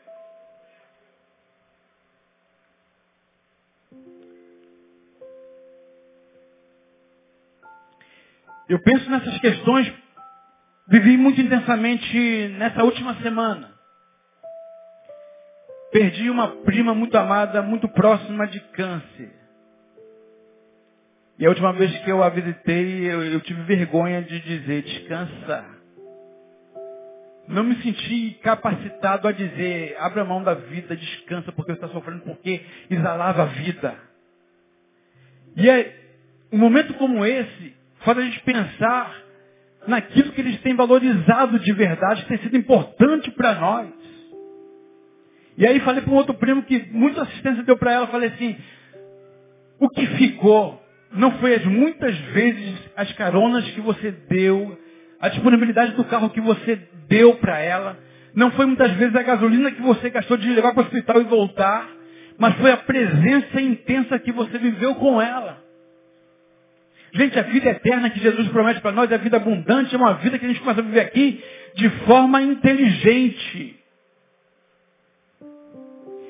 [8.72, 9.92] Eu penso nessas questões,
[10.88, 13.70] vivi muito intensamente nessa última semana.
[15.92, 19.30] Perdi uma prima muito amada, muito próxima de câncer.
[21.38, 25.66] E a última vez que eu a visitei, eu, eu tive vergonha de dizer, descansa.
[27.46, 32.22] Não me senti capacitado a dizer, abra mão da vida, descansa, porque você está sofrendo,
[32.22, 33.94] porque exalava a vida.
[35.58, 35.94] E é
[36.50, 39.22] um momento como esse, faz a gente pensar
[39.86, 43.90] naquilo que eles têm valorizado de verdade, que tem sido importante para nós.
[45.56, 48.56] E aí falei para um outro primo que muita assistência deu para ela, falei assim,
[49.78, 50.80] o que ficou
[51.12, 54.78] não foi as muitas vezes as caronas que você deu,
[55.20, 57.98] a disponibilidade do carro que você deu para ela,
[58.34, 61.24] não foi muitas vezes a gasolina que você gastou de levar para o hospital e
[61.24, 61.86] voltar,
[62.38, 65.61] mas foi a presença intensa que você viveu com ela.
[67.14, 70.14] Gente, a vida eterna que Jesus promete para nós é a vida abundante, é uma
[70.14, 71.44] vida que a gente começa a viver aqui
[71.74, 73.76] de forma inteligente.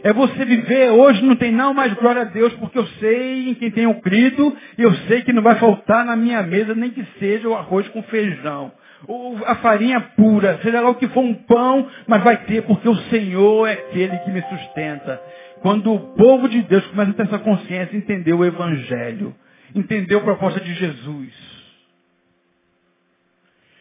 [0.03, 3.55] É você viver hoje, não tem não mais glória a Deus, porque eu sei em
[3.55, 7.07] quem tenho crido, e eu sei que não vai faltar na minha mesa, nem que
[7.21, 8.73] seja o arroz com feijão.
[9.07, 12.88] Ou a farinha pura, seja lá o que for um pão, mas vai ter, porque
[12.88, 15.23] o Senhor é aquele que me sustenta.
[15.61, 19.33] Quando o povo de Deus começa a ter essa consciência, entender o Evangelho
[19.74, 21.52] entender a proposta de Jesus.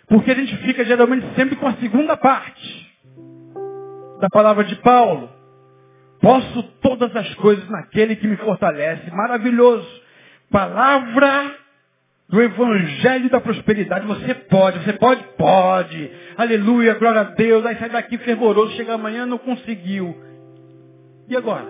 [0.07, 2.91] Porque a gente fica geralmente sempre com a segunda parte
[4.19, 5.29] da palavra de Paulo.
[6.19, 9.09] Posso todas as coisas naquele que me fortalece.
[9.11, 9.87] Maravilhoso.
[10.51, 11.55] Palavra
[12.29, 14.05] do Evangelho da Prosperidade.
[14.05, 16.11] Você pode, você pode, pode.
[16.37, 17.65] Aleluia, glória a Deus.
[17.65, 20.15] Aí sai daqui fervoroso, chega amanhã não conseguiu.
[21.27, 21.67] E agora?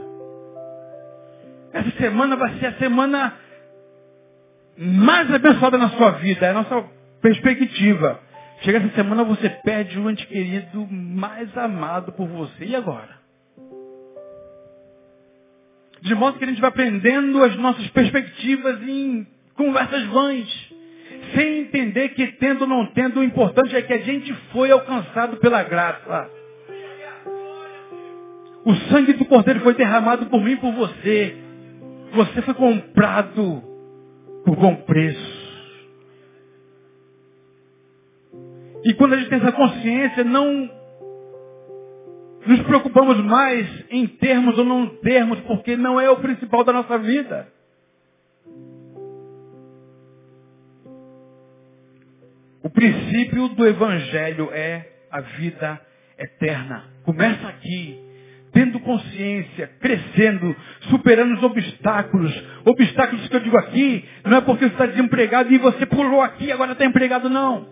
[1.73, 3.33] Essa semana vai ser a semana
[4.77, 6.45] mais abençoada na sua vida.
[6.45, 6.83] É a nossa
[7.21, 8.19] perspectiva.
[8.61, 12.65] Chega essa semana, você perde o ente querido mais amado por você.
[12.65, 13.19] E agora?
[16.01, 20.71] De modo que a gente vai aprendendo as nossas perspectivas em conversas vãs.
[21.35, 25.37] Sem entender que tendo ou não tendo, o importante é que a gente foi alcançado
[25.37, 26.29] pela graça.
[28.63, 31.35] O sangue do Cordeiro foi derramado por mim e por você.
[32.13, 33.70] Você foi comprado
[34.45, 35.41] por bom preço.
[38.83, 40.69] E quando a gente tem essa consciência, não
[42.45, 46.97] nos preocupamos mais em termos ou não termos, porque não é o principal da nossa
[46.97, 47.47] vida.
[52.63, 55.79] O princípio do Evangelho é a vida
[56.17, 56.85] eterna.
[57.03, 58.10] Começa aqui
[58.53, 60.55] tendo consciência, crescendo,
[60.89, 62.43] superando os obstáculos.
[62.65, 66.51] Obstáculos que eu digo aqui, não é porque você está desempregado e você pulou aqui
[66.51, 67.67] agora está empregado, não.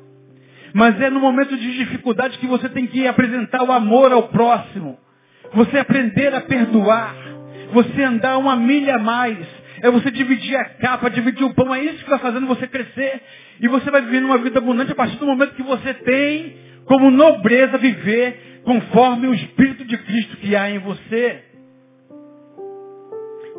[0.73, 4.97] Mas é no momento de dificuldade que você tem que apresentar o amor ao próximo.
[5.53, 7.15] Você aprender a perdoar.
[7.73, 9.37] Você andar uma milha a mais.
[9.81, 11.73] É você dividir a capa, dividir o pão.
[11.73, 13.21] É isso que vai fazendo você crescer.
[13.59, 17.12] E você vai viver uma vida abundante a partir do momento que você tem como
[17.12, 21.43] nobreza viver conforme o Espírito de Cristo que há em você.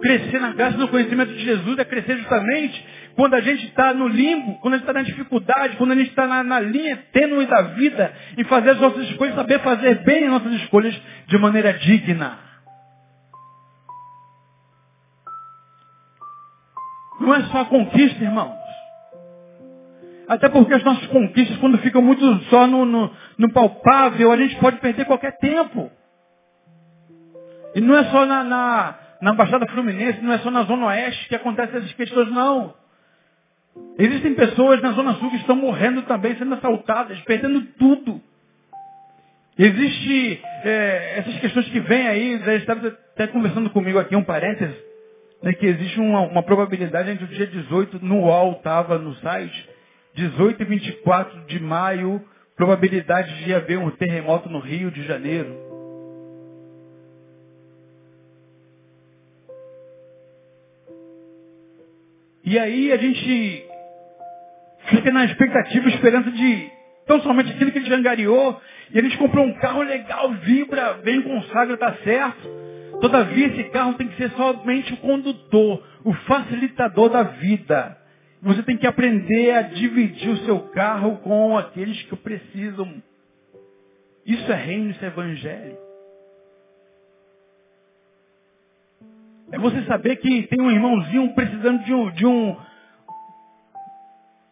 [0.02, 3.94] Crescer na graça e no conhecimento de Jesus é crescer justamente quando a gente está
[3.94, 6.96] no limbo, quando a gente está na dificuldade, quando a gente está na, na, linha
[7.12, 11.38] tênue da vida e fazer as nossas escolhas, saber fazer bem as nossas escolhas de
[11.38, 12.36] maneira digna.
[17.20, 18.59] Não é só a conquista, irmãos.
[20.30, 24.54] Até porque as nossas conquistas, quando ficam muito só no, no, no palpável, a gente
[24.60, 25.90] pode perder qualquer tempo.
[27.74, 31.28] E não é só na, na, na Baixada Fluminense, não é só na Zona Oeste
[31.28, 32.74] que acontecem essas questões, não.
[33.98, 38.22] Existem pessoas na Zona Sul que estão morrendo também, sendo assaltadas, perdendo tudo.
[39.58, 44.76] Existe é, essas questões que vêm aí, você estava até conversando comigo aqui, um parênteses,
[45.42, 49.79] né, que existe uma, uma probabilidade entre o dia 18, no UOL estava no site,
[50.14, 52.22] 18 e 24 de maio,
[52.56, 55.70] probabilidade de haver um terremoto no Rio de Janeiro.
[62.44, 63.64] E aí a gente
[64.88, 66.70] fica na expectativa, esperança de
[67.06, 68.60] tão somente aquilo que a gente angariou,
[68.92, 72.48] e a gente comprou um carro legal, vibra, bem consagra, tá certo.
[73.00, 77.99] Todavia, esse carro tem que ser somente o condutor, o facilitador da vida.
[78.42, 83.02] Você tem que aprender a dividir o seu carro com aqueles que precisam.
[84.24, 85.78] Isso é reino, isso é evangelho.
[89.52, 92.56] É você saber que tem um irmãozinho precisando de um, de um,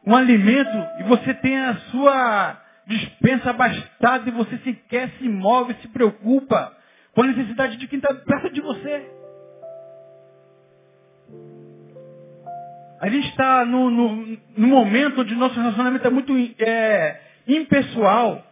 [0.06, 5.88] um alimento e você tem a sua dispensa abastada e você sequer se move, se
[5.88, 6.76] preocupa
[7.14, 9.17] com a necessidade de quem está perto de você.
[13.00, 18.44] A gente está no, no, no, momento onde nosso relacionamento é muito é, impessoal.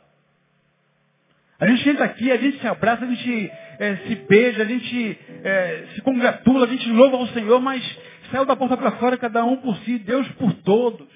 [1.59, 5.19] A gente entra aqui, a gente se abraça, a gente é, se beija, a gente
[5.43, 7.83] é, se congratula, a gente louva ao Senhor, mas
[8.31, 11.09] saiu da porta para fora, cada um por si, Deus por todos.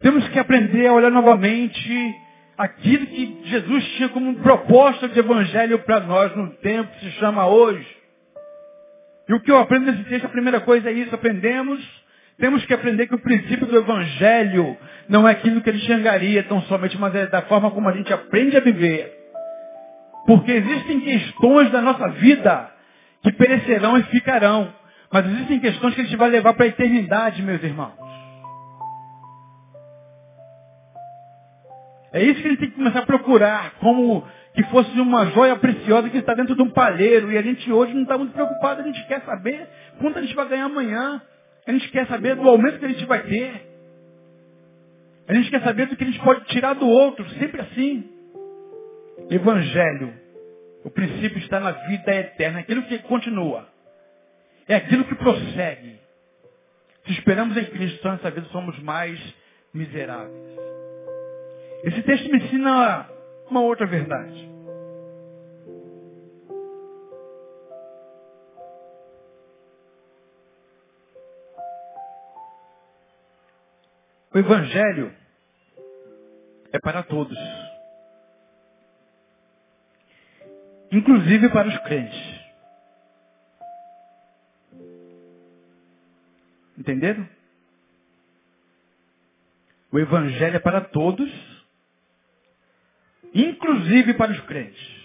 [0.00, 2.14] Temos que aprender a olhar novamente
[2.56, 7.46] aquilo que Jesus tinha como proposta de evangelho para nós no tempo que se chama
[7.46, 7.99] hoje.
[9.30, 11.80] E o que eu aprendo nesse texto, a primeira coisa é isso, aprendemos,
[12.36, 14.76] temos que aprender que o princípio do evangelho
[15.08, 18.12] não é aquilo que ele enxergaria tão somente, mas é da forma como a gente
[18.12, 19.08] aprende a viver.
[20.26, 22.72] Porque existem questões da nossa vida
[23.22, 24.74] que perecerão e ficarão.
[25.12, 27.94] Mas existem questões que a gente vai levar para a eternidade, meus irmãos.
[32.12, 36.08] É isso que ele tem que começar a procurar, como que fosse uma joia preciosa
[36.08, 37.30] que está dentro de um palheiro.
[37.32, 40.34] E a gente hoje não está muito preocupado, a gente quer saber quanto a gente
[40.34, 41.22] vai ganhar amanhã.
[41.66, 43.68] A gente quer saber do aumento que a gente vai ter.
[45.28, 48.10] A gente quer saber do que a gente pode tirar do outro, sempre assim.
[49.30, 50.12] Evangelho.
[50.84, 53.68] O princípio está na vida eterna, aquilo que continua.
[54.66, 56.00] É aquilo que prossegue.
[57.06, 59.18] Se esperamos em Cristo, então nessa vida somos mais
[59.72, 60.58] miseráveis.
[61.84, 63.08] Esse texto me ensina
[63.50, 64.48] uma outra verdade.
[74.32, 75.12] O Evangelho
[76.72, 77.36] é para todos.
[80.92, 82.40] Inclusive para os crentes.
[86.78, 87.28] Entenderam?
[89.92, 91.28] O Evangelho é para todos,
[93.34, 95.00] inclusive para os crentes.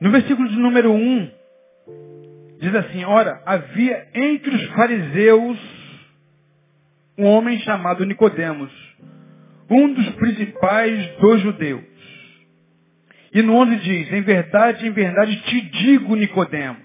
[0.00, 1.30] No versículo de número 1,
[2.58, 5.58] diz assim, ora, havia entre os fariseus
[7.18, 8.72] um homem chamado Nicodemos,
[9.68, 11.84] um dos principais dos judeus.
[13.32, 16.82] E no 11 diz, em verdade, em verdade te digo, Nicodemos,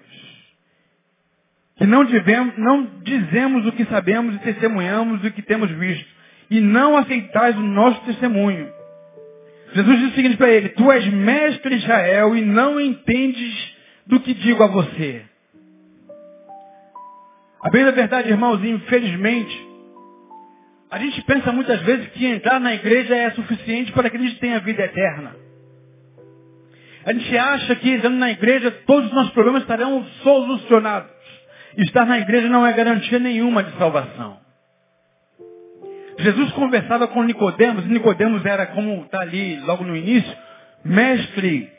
[1.78, 2.04] que não,
[2.58, 6.15] não dizemos o que sabemos e testemunhamos o que temos visto,
[6.50, 8.72] e não aceitais o nosso testemunho.
[9.74, 13.76] Jesus disse o seguinte para ele, tu és mestre Israel e não entendes
[14.06, 15.24] do que digo a você.
[17.62, 19.68] A bem da verdade, irmãos, infelizmente,
[20.92, 24.40] a gente pensa muitas vezes que entrar na igreja é suficiente para que a gente
[24.40, 25.36] tenha vida eterna.
[27.06, 31.12] A gente acha que entrando na igreja todos os nossos problemas estarão solucionados.
[31.78, 34.45] Estar na igreja não é garantia nenhuma de salvação.
[36.18, 40.36] Jesus conversava com Nicodemos, Nicodemos era como está ali logo no início,
[40.84, 41.70] mestre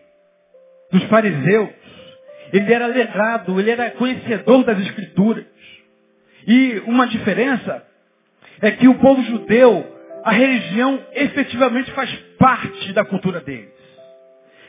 [0.92, 1.70] dos fariseus.
[2.52, 5.44] Ele era letrado, ele era conhecedor das escrituras.
[6.46, 7.82] E uma diferença
[8.60, 9.84] é que o povo judeu,
[10.24, 13.74] a religião efetivamente faz parte da cultura deles.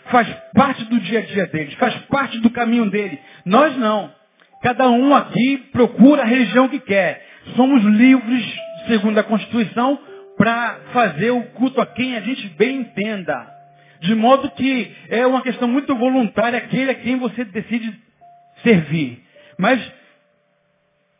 [0.05, 3.19] Faz parte do dia a dia deles, faz parte do caminho dele.
[3.45, 4.11] Nós não.
[4.63, 7.25] Cada um aqui procura a religião que quer.
[7.55, 8.45] Somos livres,
[8.87, 9.99] segundo a Constituição,
[10.37, 13.47] para fazer o culto a quem a gente bem entenda.
[13.99, 17.91] De modo que é uma questão muito voluntária aquele a quem você decide
[18.63, 19.23] servir.
[19.57, 19.81] Mas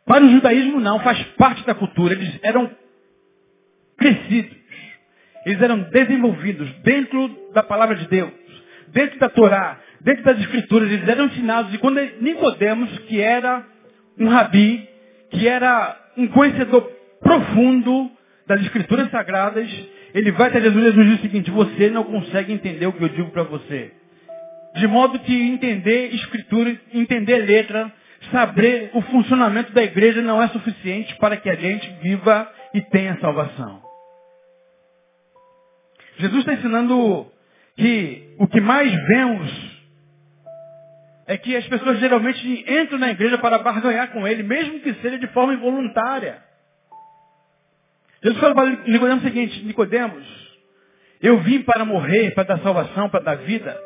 [0.06, 2.14] para o judaísmo não, faz parte da cultura.
[2.14, 2.70] Eles eram
[3.96, 4.56] crescidos.
[5.44, 8.30] Eles eram desenvolvidos dentro da palavra de Deus,
[8.88, 10.90] dentro da Torá, dentro das escrituras.
[10.90, 11.74] Eles eram ensinados.
[11.74, 13.66] E quando Nicodemos, que era
[14.18, 14.88] um rabi,
[15.30, 18.10] que era um conhecedor profundo
[18.46, 19.68] das escrituras sagradas,
[20.14, 23.02] ele vai até Jesus e Jesus diz o seguinte, você não consegue entender o que
[23.02, 23.92] eu digo para você.
[24.74, 27.92] De modo que entender escritura, entender letra,
[28.30, 33.18] saber o funcionamento da igreja não é suficiente para que a gente viva e tenha
[33.20, 33.82] salvação.
[36.18, 37.26] Jesus está ensinando
[37.76, 39.78] que o que mais vemos
[41.26, 45.18] é que as pessoas geralmente entram na igreja para barganhar com ele, mesmo que seja
[45.18, 46.47] de forma involuntária.
[48.22, 50.24] Jesus fala para Nicodemos o seguinte, Nicodemos,
[51.22, 53.76] eu vim para morrer, para dar salvação, para dar vida.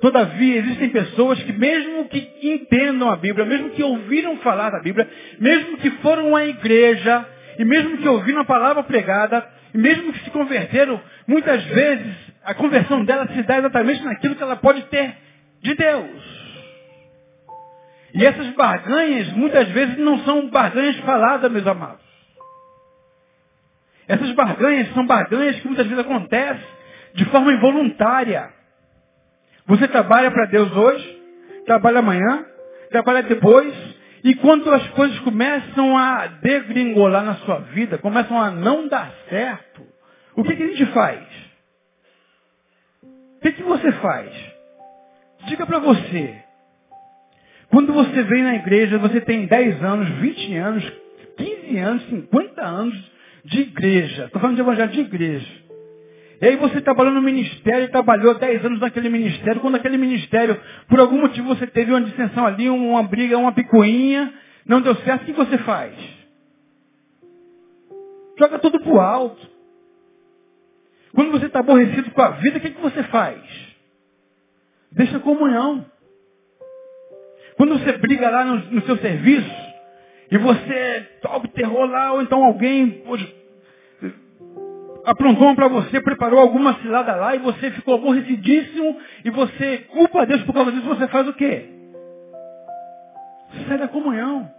[0.00, 5.08] Todavia, existem pessoas que mesmo que entendam a Bíblia, mesmo que ouviram falar da Bíblia,
[5.38, 7.26] mesmo que foram à igreja,
[7.58, 12.14] e mesmo que ouviram a palavra pregada, e mesmo que se converteram, muitas vezes
[12.44, 15.14] a conversão dela se dá exatamente naquilo que ela pode ter
[15.62, 16.44] de Deus.
[18.14, 22.03] E essas barganhas, muitas vezes, não são barganhas faladas, meus amados.
[24.06, 26.64] Essas barganhas são barganhas que muitas vezes acontecem
[27.14, 28.50] de forma involuntária.
[29.66, 31.22] Você trabalha para Deus hoje,
[31.64, 32.44] trabalha amanhã,
[32.90, 33.72] trabalha depois,
[34.22, 39.86] e quando as coisas começam a degringolar na sua vida, começam a não dar certo,
[40.36, 41.20] o que, que a gente faz?
[43.02, 44.30] O que, que você faz?
[45.46, 46.34] Diga para você,
[47.70, 50.92] quando você vem na igreja, você tem 10 anos, 20 anos,
[51.36, 53.13] 15 anos, 50 anos
[53.44, 54.24] de igreja.
[54.26, 55.64] Estou falando de evangelho de igreja.
[56.40, 59.60] E aí você trabalhou no ministério, trabalhou 10 anos naquele ministério.
[59.60, 64.32] Quando aquele ministério, por algum motivo, você teve uma dissensão ali, uma briga, uma picuinha,
[64.66, 65.94] não deu certo, o que você faz?
[68.38, 69.54] Joga tudo pro alto.
[71.14, 73.40] Quando você está aborrecido com a vida, o que, que você faz?
[74.90, 75.86] Deixa a comunhão.
[77.56, 79.63] Quando você briga lá no, no seu serviço,
[80.30, 83.02] e você obterrou lá, ou então alguém
[85.04, 90.24] aprontou para você, preparou alguma cilada lá, e você ficou aborrecidíssimo, e você culpa a
[90.24, 91.68] Deus por causa disso, você faz o quê?
[93.68, 94.50] Sai da comunhão.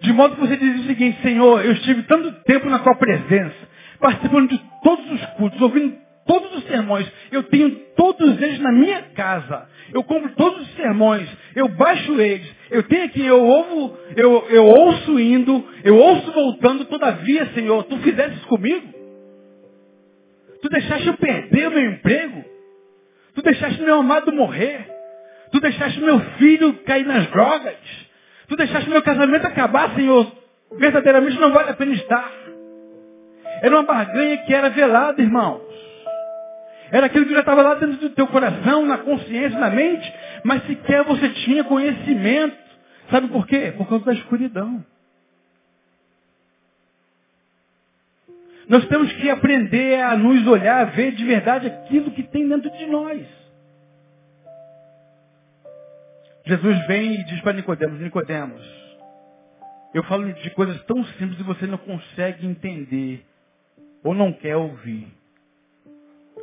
[0.00, 3.56] De modo que você diz o seguinte, Senhor, eu estive tanto tempo na tua presença,
[3.98, 5.96] participando de todos os cultos, ouvindo
[6.28, 7.10] todos os sermões.
[7.32, 9.66] Eu tenho todos eles na minha casa.
[9.92, 11.28] Eu compro todos os sermões.
[11.56, 12.46] Eu baixo eles.
[12.70, 16.84] Eu tenho aqui, eu ouvo, eu, eu ouço indo, eu ouço voltando.
[16.84, 18.86] Todavia, Senhor, tu fizeste comigo?
[20.60, 22.44] Tu deixaste eu perder o meu emprego?
[23.34, 24.86] Tu deixaste meu amado morrer?
[25.50, 27.76] Tu deixaste meu filho cair nas drogas?
[28.48, 30.30] Tu deixaste meu casamento acabar, Senhor?
[30.72, 32.30] Verdadeiramente não vale a pena estar.
[33.62, 35.67] Era uma barganha que era velada, irmãos.
[36.90, 40.12] Era aquilo que já estava lá dentro do teu coração, na consciência, na mente,
[40.44, 42.56] mas sequer você tinha conhecimento.
[43.10, 43.72] Sabe por quê?
[43.76, 44.84] Por causa da escuridão.
[48.68, 52.70] Nós temos que aprender a nos olhar, a ver de verdade aquilo que tem dentro
[52.70, 53.26] de nós.
[56.44, 58.62] Jesus vem e diz para Nicodemos, Nicodemos,
[59.92, 63.24] eu falo de coisas tão simples e você não consegue entender
[64.02, 65.17] ou não quer ouvir.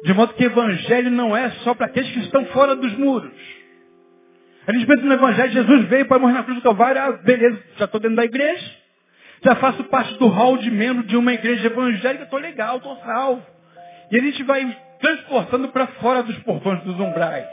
[0.03, 3.31] De modo que evangelho não é só para aqueles que estão fora dos muros.
[4.67, 7.59] A gente pensa no evangelho, Jesus veio para morrer na cruz do Calvário, ah, beleza,
[7.77, 8.65] já estou dentro da igreja,
[9.43, 13.45] já faço parte do hall de membro de uma igreja evangélica, estou legal, estou salvo.
[14.11, 17.45] E a gente vai transportando para fora dos portões dos umbrais.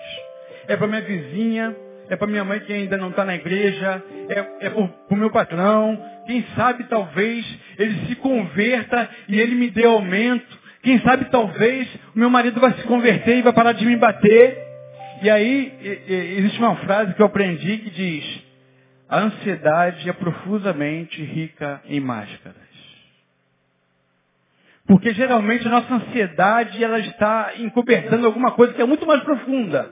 [0.68, 1.76] É para minha vizinha,
[2.08, 4.80] é para minha mãe que ainda não está na igreja, é, é para
[5.10, 6.02] o meu patrão.
[6.26, 7.44] Quem sabe talvez
[7.78, 10.61] ele se converta e ele me dê aumento.
[10.82, 14.58] Quem sabe talvez o meu marido vai se converter e vai parar de me bater.
[15.22, 15.72] E aí
[16.08, 18.42] existe uma frase que eu aprendi que diz,
[19.08, 22.56] a ansiedade é profusamente rica em máscaras.
[24.86, 29.90] Porque geralmente a nossa ansiedade ela está encobertando alguma coisa que é muito mais profunda.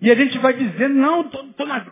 [0.00, 1.86] E a gente vai dizendo, não, estou na,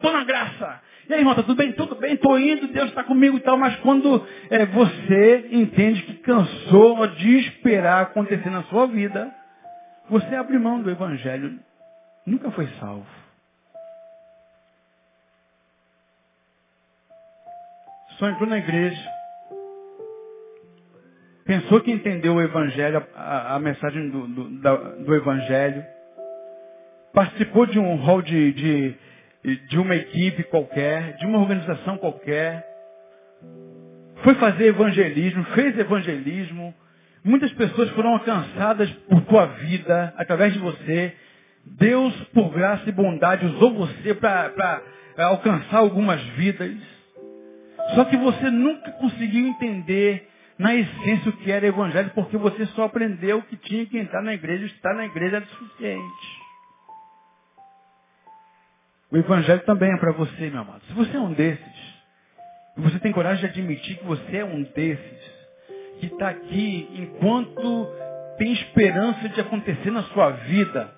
[0.00, 0.82] tô na graça.
[1.08, 1.72] E aí, irmão, tá tudo bem?
[1.72, 6.14] Tudo bem, estou indo, Deus está comigo e tal, mas quando é, você entende que
[6.14, 9.32] cansou de esperar acontecer na sua vida,
[10.08, 11.58] você abre mão do Evangelho.
[12.26, 13.06] Nunca foi salvo.
[18.18, 19.14] Só entrou na igreja.
[21.44, 25.84] Pensou que entendeu o Evangelho, a, a mensagem do, do, da, do, Evangelho.
[27.12, 28.94] Participou de um hall de, de
[29.44, 32.64] de uma equipe qualquer, de uma organização qualquer,
[34.22, 36.74] foi fazer evangelismo, fez evangelismo,
[37.22, 41.14] muitas pessoas foram alcançadas por tua vida, através de você.
[41.66, 44.82] Deus, por graça e bondade, usou você para
[45.18, 46.74] alcançar algumas vidas.
[47.94, 50.26] Só que você nunca conseguiu entender
[50.58, 54.32] na essência o que era evangelho, porque você só aprendeu que tinha que entrar na
[54.32, 56.43] igreja, estar na igreja era suficiente.
[59.14, 60.82] O Evangelho também é para você, meu amado.
[60.88, 61.94] Se você é um desses,
[62.76, 65.34] e você tem coragem de admitir que você é um desses,
[66.00, 67.86] que está aqui enquanto
[68.38, 70.92] tem esperança de acontecer na sua vida,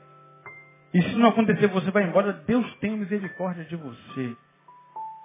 [0.95, 4.35] E se não acontecer, você vai embora, Deus tem misericórdia de você.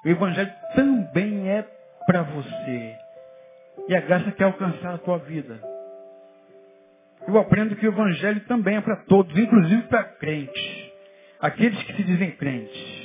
[0.04, 1.66] O Evangelho também é
[2.06, 2.96] para você.
[3.88, 5.62] E a graça quer alcançar a tua vida.
[7.26, 10.81] Eu aprendo que o Evangelho também é para todos, inclusive para crentes.
[11.42, 13.02] Aqueles que se dizem crentes.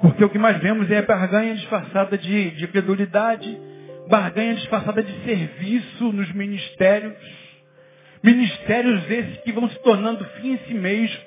[0.00, 3.60] Porque o que mais vemos é barganha disfarçada de, de credulidade,
[4.08, 7.16] barganha disfarçada de serviço nos ministérios.
[8.22, 11.20] Ministérios esses que vão se tornando fim em si mesmo.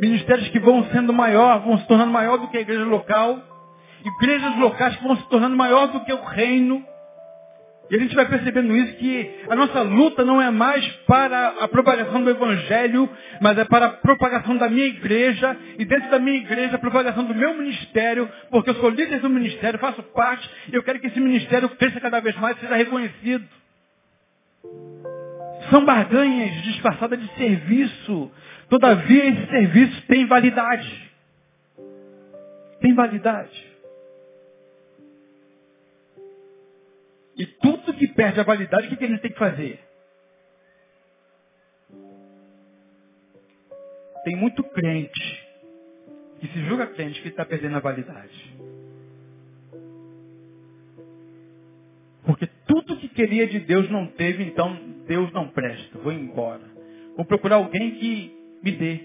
[0.00, 3.42] Ministérios que vão sendo maior, vão se tornando maior do que a igreja local.
[4.04, 6.84] Igrejas locais que vão se tornando maior do que o reino.
[7.90, 11.68] E a gente vai percebendo isso que a nossa luta não é mais para a
[11.68, 13.08] propagação do Evangelho,
[13.40, 17.24] mas é para a propagação da minha igreja, e dentro da minha igreja a propagação
[17.24, 21.08] do meu ministério, porque eu sou líder do ministério, faço parte, e eu quero que
[21.08, 23.44] esse ministério cresça cada vez mais e seja reconhecido.
[25.70, 28.30] São barganhas disfarçadas de serviço.
[28.68, 31.10] Todavia esse serviço tem validade.
[32.80, 33.73] Tem validade.
[37.36, 39.80] E tudo que perde a validade, o que, que gente tem que fazer?
[44.24, 45.44] Tem muito crente
[46.40, 48.54] que se julga crente que está perdendo a validade.
[52.24, 54.74] Porque tudo que queria de Deus não teve, então
[55.06, 55.98] Deus não presta.
[55.98, 56.62] Vou embora.
[57.16, 59.00] Vou procurar alguém que me dê.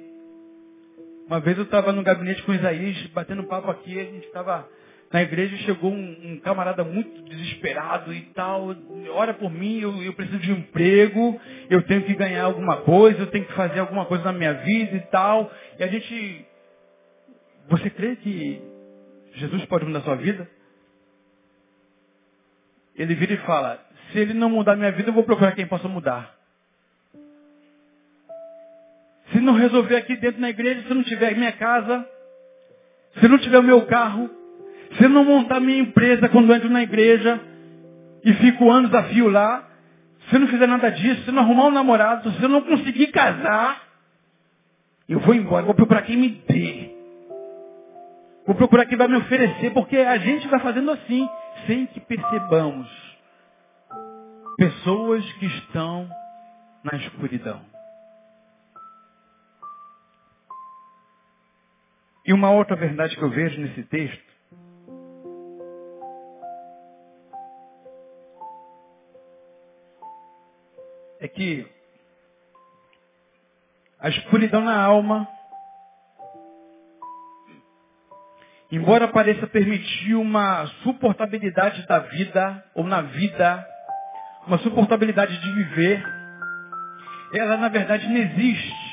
[1.28, 4.68] Uma vez eu estava no gabinete com Isaías, batendo papo aqui, a gente estava
[5.12, 8.76] na igreja chegou um, um, camarada muito desesperado e tal,
[9.14, 13.22] ora por mim, eu, eu, preciso de um emprego, eu tenho que ganhar alguma coisa,
[13.22, 15.52] eu tenho que fazer alguma coisa na minha vida e tal.
[15.80, 16.46] E a gente.
[17.70, 18.62] Você crê que
[19.34, 20.48] Jesus pode mudar a sua vida?
[22.96, 25.66] Ele vira e fala, se ele não mudar a minha vida, eu vou procurar quem
[25.66, 26.36] possa mudar.
[29.32, 32.08] Se não resolver aqui dentro na igreja, se não tiver minha casa,
[33.20, 34.39] se não tiver o meu carro,
[34.98, 37.40] se eu não montar minha empresa quando entro na igreja
[38.24, 39.68] e fico anos a fio lá,
[40.28, 42.62] se eu não fizer nada disso, se eu não arrumar um namorado, se eu não
[42.62, 43.82] conseguir casar,
[45.08, 46.90] eu vou embora, vou procurar quem me dê.
[48.46, 51.28] Vou procurar quem vai me oferecer, porque a gente vai fazendo assim,
[51.68, 52.88] sem que percebamos.
[54.58, 56.10] Pessoas que estão
[56.84, 57.62] na escuridão.
[62.26, 64.29] E uma outra verdade que eu vejo nesse texto
[71.20, 71.68] é que
[74.00, 75.28] a escuridão na alma,
[78.72, 83.68] embora pareça permitir uma suportabilidade da vida, ou na vida,
[84.48, 86.04] uma suportabilidade de viver,
[87.34, 88.90] ela na verdade não existe.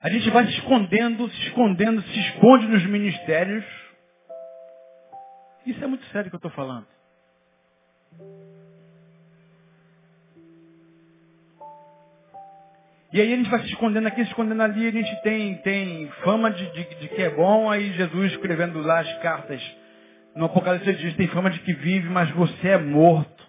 [0.00, 3.64] A gente vai se escondendo, se escondendo, se esconde nos ministérios.
[5.64, 6.86] Isso é muito sério que eu estou falando.
[13.14, 16.08] E aí a gente vai se escondendo aqui, se escondendo ali, a gente tem, tem
[16.24, 19.62] fama de, de, de que é bom, aí Jesus escrevendo lá as cartas
[20.34, 23.44] no Apocalipse diz, tem fama de que vive, mas você é morto.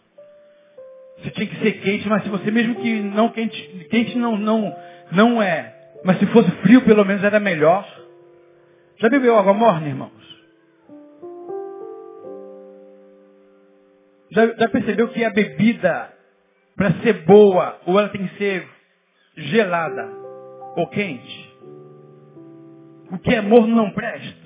[1.18, 4.72] Você tinha que ser quente, mas se você mesmo que não quente, quente não, não,
[5.12, 7.88] não é, mas se fosse frio pelo menos era melhor.
[8.98, 10.12] Já bebeu água morna, irmãos?
[14.30, 16.14] Já, já percebeu que a bebida,
[16.76, 18.75] para ser boa, ou ela tem que ser
[19.36, 20.10] gelada
[20.76, 21.54] ou quente.
[23.12, 24.46] O que é morno não presta.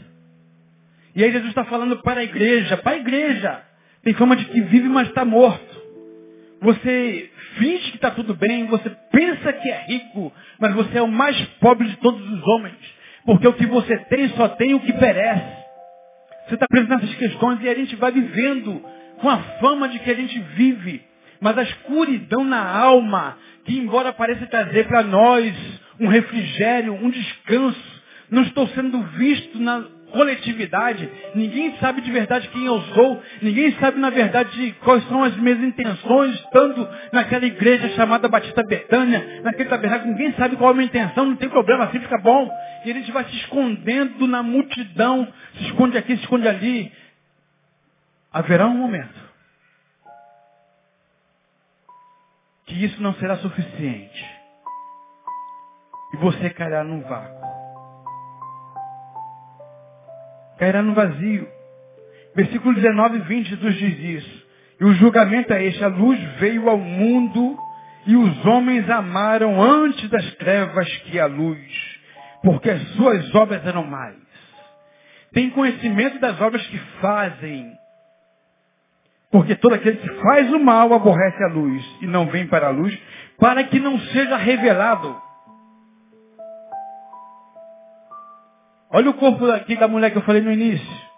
[1.16, 3.64] E aí Jesus está falando para a igreja, para a igreja.
[4.04, 5.80] Tem fama de que vive, mas está morto.
[6.62, 11.08] Você finge que está tudo bem, você pensa que é rico, mas você é o
[11.08, 12.78] mais pobre de todos os homens.
[13.26, 15.60] Porque o que você tem só tem o que perece.
[16.48, 18.84] Você está preso nessas questões e a gente vai vivendo
[19.22, 21.02] com a fama de que a gente vive.
[21.40, 25.54] Mas a escuridão na alma que embora pareça trazer para nós
[26.00, 28.02] um refrigério, um descanso,
[28.32, 34.00] não estou sendo visto na coletividade, ninguém sabe de verdade quem eu sou, ninguém sabe
[34.00, 40.12] na verdade quais são as minhas intenções, estando naquela igreja chamada Batista Betânia, naquele tabernáculo,
[40.12, 42.50] ninguém sabe qual é a minha intenção, não tem problema, assim fica bom.
[42.86, 46.92] E a gente vai se escondendo na multidão, se esconde aqui, se esconde ali.
[48.32, 49.29] Haverá um momento
[52.70, 54.26] que isso não será suficiente.
[56.14, 57.50] E você cairá num vácuo.
[60.58, 61.48] Cairá no vazio.
[62.36, 64.48] Versículo 19 e 20, Jesus diz isso.
[64.80, 65.84] E o julgamento é este.
[65.84, 67.58] A luz veio ao mundo
[68.06, 72.00] E os homens amaram antes das trevas que a luz,
[72.42, 74.18] porque as suas obras eram mais.
[75.34, 77.72] Tem conhecimento das obras que fazem,
[79.32, 82.72] porque todo aquele que faz o mal aborrece a luz e não vem para a
[82.72, 82.98] luz,
[83.38, 85.16] para que não seja revelado.
[88.92, 91.10] Olha o corpo aqui da mulher que eu falei no início.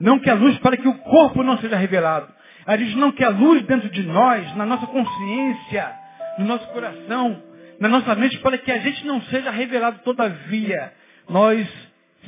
[0.00, 2.32] Não que a luz para que o corpo não seja revelado.
[2.66, 5.92] Ela diz não que a luz dentro de nós, na nossa consciência,
[6.38, 7.42] no nosso coração,
[7.78, 10.92] na nossa mente, para que a gente não seja revelado todavia.
[11.28, 11.68] Nós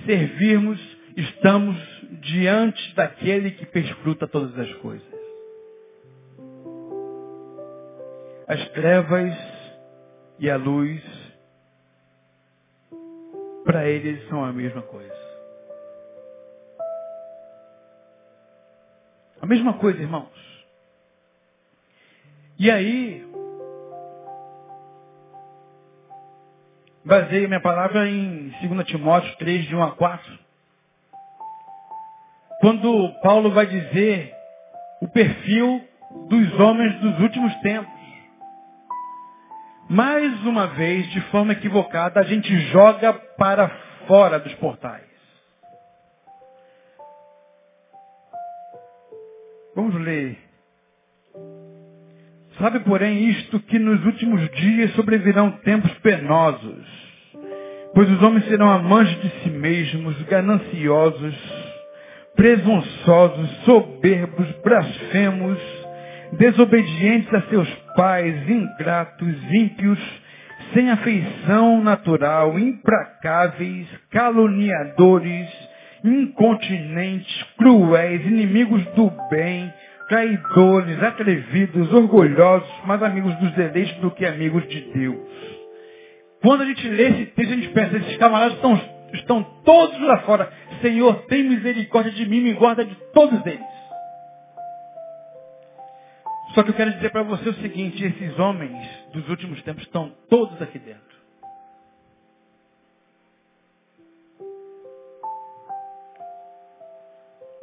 [0.04, 0.78] servirmos,
[1.16, 5.20] estamos diante daquele que perscruta todas as coisas.
[8.48, 9.32] As trevas
[10.38, 11.02] e a luz,
[13.64, 15.20] para eles são a mesma coisa.
[19.40, 20.28] A mesma coisa, irmãos.
[22.58, 23.26] E aí,
[27.04, 30.39] baseio minha palavra em 2 Timóteo 3, de 1 a 4.
[32.60, 34.34] Quando Paulo vai dizer
[35.00, 35.82] o perfil
[36.28, 38.00] dos homens dos últimos tempos.
[39.88, 43.68] Mais uma vez, de forma equivocada, a gente joga para
[44.06, 45.08] fora dos portais.
[49.74, 50.38] Vamos ler.
[52.58, 56.86] Sabe, porém, isto que nos últimos dias sobrevirão tempos penosos,
[57.94, 61.69] pois os homens serão amantes de si mesmos, gananciosos,
[62.40, 65.58] presunçosos, soberbos, blasfemos,
[66.38, 69.98] desobedientes a seus pais, ingratos, ímpios,
[70.72, 75.50] sem afeição natural, implacáveis, caluniadores,
[76.02, 79.70] incontinentes, cruéis, inimigos do bem,
[80.08, 85.28] traidores, atrevidos, orgulhosos, mais amigos dos deleites do que amigos de Deus.
[86.42, 88.80] Quando a gente lê esse texto, a gente pensa, esses camaradas estão,
[89.12, 90.50] estão todos lá fora.
[90.80, 93.80] Senhor, tem misericórdia de mim, me guarda de todos eles.
[96.54, 98.76] Só que eu quero dizer para você o seguinte, esses homens
[99.12, 101.10] dos últimos tempos estão todos aqui dentro.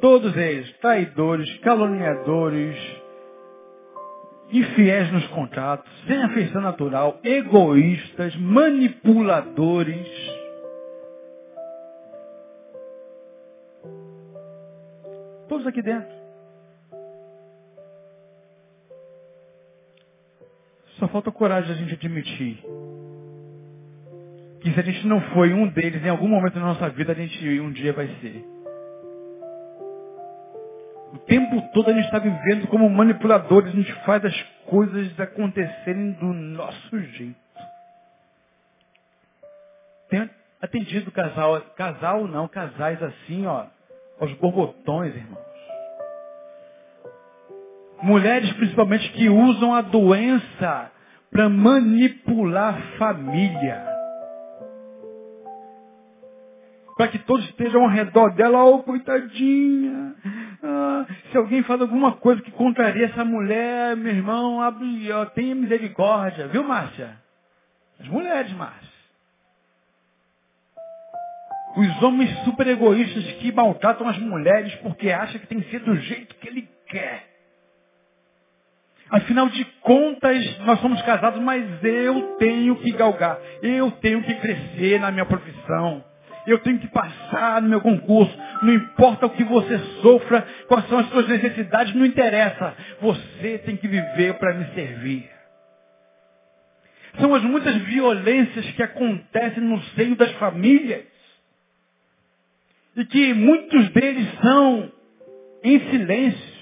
[0.00, 2.78] Todos eles, traidores, caluniadores,
[4.52, 10.06] infiéis nos contratos, sem afeição natural, egoístas, manipuladores.
[15.58, 16.08] Todos aqui dentro.
[20.98, 22.62] Só falta coragem a gente admitir
[24.60, 27.14] que se a gente não foi um deles em algum momento da nossa vida, a
[27.14, 28.44] gente um dia vai ser.
[31.12, 36.12] O tempo todo a gente está vivendo como manipuladores, a gente faz as coisas acontecerem
[36.12, 37.34] do nosso jeito.
[40.08, 40.30] Tem
[40.62, 43.66] atendido casal, casal não, casais assim, ó,
[44.20, 45.47] aos borbotões, irmãos.
[48.02, 50.92] Mulheres principalmente que usam a doença
[51.30, 53.98] para manipular a família
[56.98, 60.16] para que todos estejam ao redor dela, oh coitadinha.
[60.60, 65.54] Ah, se alguém faz alguma coisa que contraria essa mulher, meu irmão, abre, ó, tenha
[65.54, 67.16] misericórdia, viu, Márcia?
[68.00, 68.88] As mulheres, Márcia.
[71.76, 75.94] Os homens super egoístas que maltratam as mulheres porque acham que tem que ser do
[75.94, 77.27] jeito que ele quer.
[79.10, 83.38] Afinal de contas, nós somos casados, mas eu tenho que galgar.
[83.62, 86.04] Eu tenho que crescer na minha profissão
[86.50, 88.34] eu tenho que passar no meu concurso.
[88.62, 92.74] Não importa o que você sofra, quais são as suas necessidades, não interessa.
[93.02, 95.30] Você tem que viver para me servir.
[97.20, 101.04] São as muitas violências que acontecem no seio das famílias.
[102.96, 104.90] E que muitos deles são
[105.62, 106.57] em silêncio.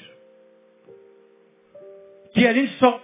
[2.37, 3.03] Que a gente só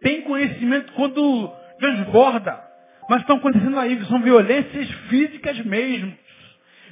[0.00, 2.62] tem conhecimento quando transborda.
[3.10, 6.16] Mas estão acontecendo aí, são violências físicas mesmo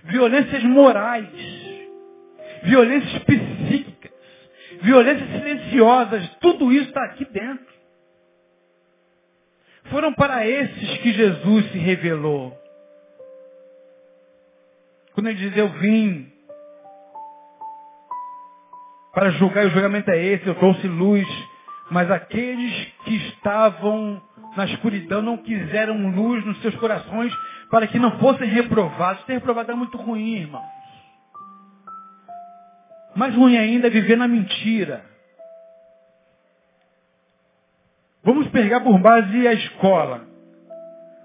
[0.04, 1.28] violências morais,
[2.62, 4.12] violências psíquicas,
[4.82, 7.72] violências silenciosas, tudo isso está aqui dentro.
[9.84, 12.56] Foram para esses que Jesus se revelou.
[15.12, 16.32] Quando ele diz, eu vim
[19.12, 21.28] para julgar, e o julgamento é esse, eu trouxe luz,
[21.90, 24.22] mas aqueles que estavam
[24.56, 27.32] na escuridão não quiseram luz nos seus corações
[27.70, 29.24] para que não fossem reprovados.
[29.24, 30.64] Ser reprovado é muito ruim, irmãos.
[33.14, 35.04] Mais ruim ainda é viver na mentira.
[38.24, 40.26] Vamos pegar por base a escola.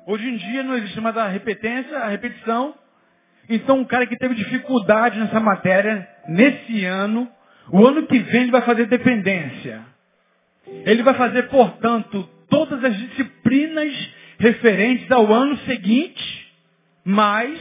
[0.06, 2.74] Hoje em dia não existe mais a repetência, a repetição.
[3.50, 7.30] Então, um cara que teve dificuldade nessa matéria, nesse ano,
[7.72, 9.82] o ano que vem ele vai fazer dependência.
[10.86, 13.94] Ele vai fazer, portanto, todas as disciplinas
[14.38, 16.54] referentes ao ano seguinte,
[17.04, 17.60] mais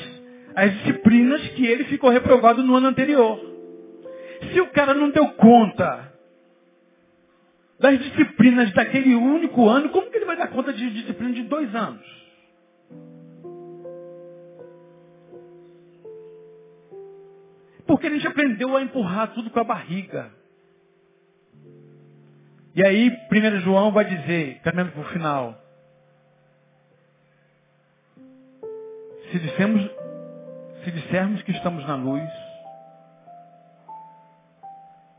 [0.54, 3.38] as disciplinas que ele ficou reprovado no ano anterior.
[4.52, 6.12] Se o cara não deu conta
[7.78, 11.74] das disciplinas daquele único ano, como que ele vai dar conta de disciplina de dois
[11.74, 12.16] anos?
[17.86, 20.30] Porque a gente aprendeu a empurrar tudo com a barriga.
[22.76, 25.58] E aí, 1 João vai dizer, caminhando para o final,
[29.32, 29.90] se dissermos,
[30.84, 32.30] se dissermos que estamos na luz,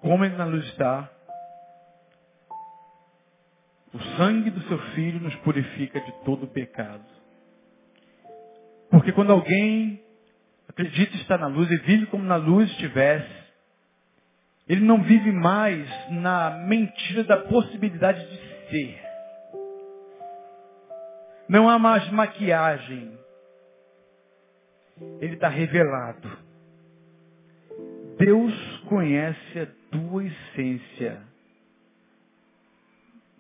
[0.02, 1.10] como ele na luz está,
[3.92, 7.06] o sangue do seu filho nos purifica de todo pecado.
[8.92, 10.00] Porque quando alguém
[10.70, 13.47] acredita estar na luz e vive como na luz estivesse,
[14.68, 19.02] ele não vive mais na mentira da possibilidade de ser.
[21.48, 23.18] Não há mais maquiagem.
[25.22, 26.30] Ele está revelado.
[28.18, 28.54] Deus
[28.90, 31.22] conhece a tua essência.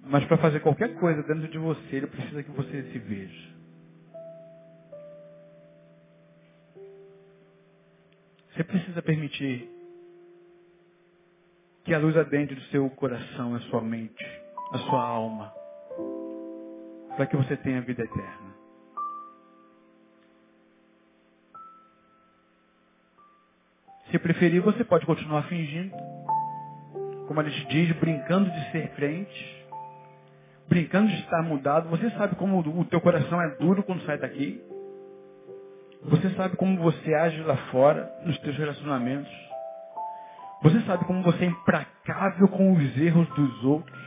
[0.03, 3.57] Mas para fazer qualquer coisa dentro de você, ele precisa que você se veja.
[8.53, 9.76] Você precisa permitir
[11.88, 14.25] que a luz adentre do seu coração, a sua mente,
[14.73, 15.53] a sua alma,
[17.15, 18.53] para que você tenha vida eterna.
[24.11, 25.95] Se preferir, você pode continuar fingindo,
[27.25, 29.65] como a gente diz, brincando de ser crente,
[30.67, 31.88] brincando de estar mudado.
[31.88, 34.61] Você sabe como o teu coração é duro quando sai daqui.
[36.03, 39.47] Você sabe como você age lá fora, nos teus relacionamentos.
[40.64, 43.97] Você sabe como você é implacável com os erros dos outros.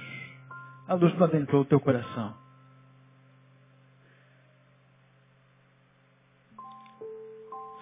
[0.88, 2.34] A luz não adentrou o teu coração.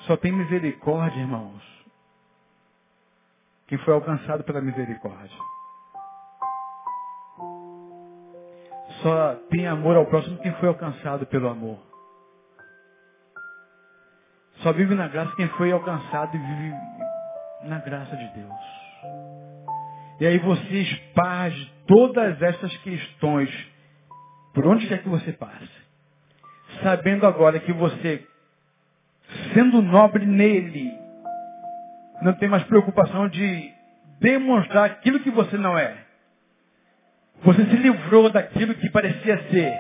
[0.01, 1.63] Só tem misericórdia, irmãos.
[3.67, 5.39] Quem foi alcançado pela misericórdia.
[9.03, 11.79] Só tem amor ao próximo quem foi alcançado pelo amor.
[14.63, 16.75] Só vive na graça quem foi alcançado e vive
[17.65, 18.79] na graça de Deus.
[20.21, 23.51] E aí você esparge todas essas questões
[24.53, 25.69] por onde quer que você passe.
[26.83, 28.27] Sabendo agora que você,
[29.55, 30.93] sendo nobre nele,
[32.23, 33.73] não tem mais preocupação de
[34.21, 35.97] demonstrar aquilo que você não é.
[37.43, 39.73] Você se livrou daquilo que parecia ser.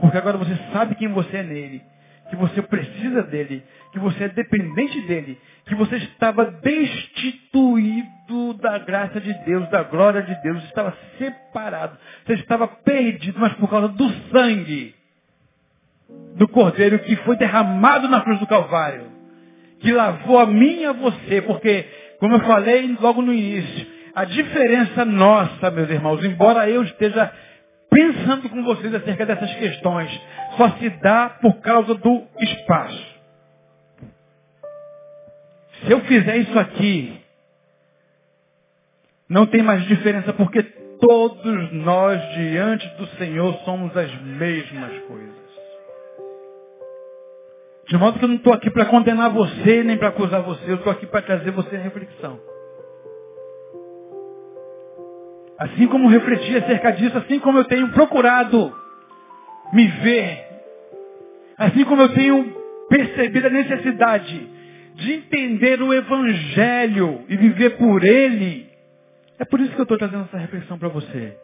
[0.00, 1.82] Porque agora você sabe quem você é nele
[2.30, 3.62] que você precisa dele,
[3.92, 10.22] que você é dependente dele, que você estava destituído da graça de Deus, da glória
[10.22, 14.94] de Deus, estava separado, você estava perdido, mas por causa do sangue
[16.36, 19.06] do Cordeiro que foi derramado na cruz do Calvário,
[19.80, 21.86] que lavou a mim e a você, porque,
[22.18, 27.30] como eu falei logo no início, a diferença nossa, meus irmãos, embora eu esteja
[27.90, 30.10] pensando com vocês acerca dessas questões,
[30.56, 33.10] só se dá por causa do espaço.
[35.84, 37.20] Se eu fizer isso aqui,
[39.28, 45.40] não tem mais diferença, porque todos nós diante do Senhor somos as mesmas coisas.
[47.88, 50.76] De modo que eu não estou aqui para condenar você, nem para acusar você, eu
[50.76, 52.38] estou aqui para trazer você a reflexão.
[55.60, 58.74] Assim como refleti acerca disso, assim como eu tenho procurado
[59.74, 60.42] me ver,
[61.58, 62.44] assim como eu tenho
[62.88, 64.48] percebido a necessidade
[64.94, 68.70] de entender o Evangelho e viver por ele,
[69.38, 71.36] é por isso que eu estou trazendo essa reflexão para você.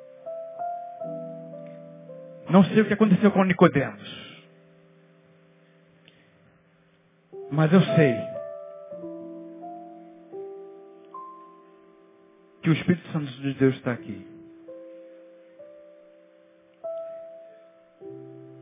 [2.49, 4.27] Não sei o que aconteceu com Nicodemos.
[7.51, 8.36] Mas eu sei
[12.67, 14.27] que o Espírito Santo de Deus está aqui.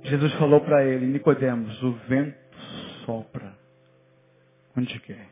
[0.02, 2.36] Jesus falou para ele, Nicodemos, o vento
[3.06, 3.54] sopra
[4.76, 5.26] onde quer.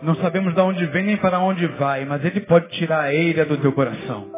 [0.00, 3.44] Não sabemos de onde vem nem para onde vai, mas ele pode tirar a eira
[3.44, 4.32] do teu coração.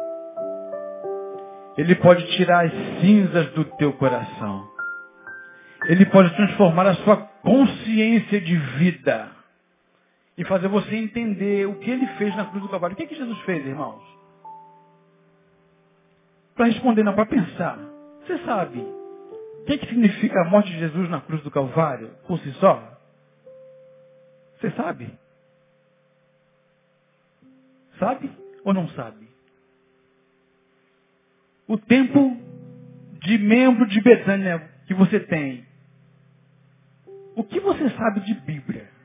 [1.77, 4.67] Ele pode tirar as cinzas do teu coração.
[5.85, 9.38] Ele pode transformar a sua consciência de vida
[10.39, 12.95] e fazer você entender o que ele fez na cruz do Calvário.
[12.95, 14.09] O que, é que Jesus fez, irmãos?
[16.59, 17.79] para responder, não, para pensar.
[18.19, 22.37] Você sabe o que, que significa a morte de Jesus na cruz do Calvário, por
[22.39, 22.99] si só?
[24.59, 25.09] Você sabe?
[27.97, 28.29] Sabe
[28.65, 29.25] ou não sabe?
[31.65, 32.35] O tempo
[33.23, 35.65] de membro de Betânia que você tem.
[37.37, 38.98] O que você sabe de Bíblia?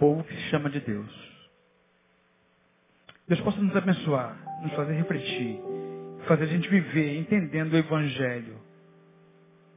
[0.00, 1.30] Povo que se chama de Deus.
[3.28, 5.60] Deus possa nos abençoar, nos fazer refletir,
[6.26, 8.56] fazer a gente viver entendendo o Evangelho.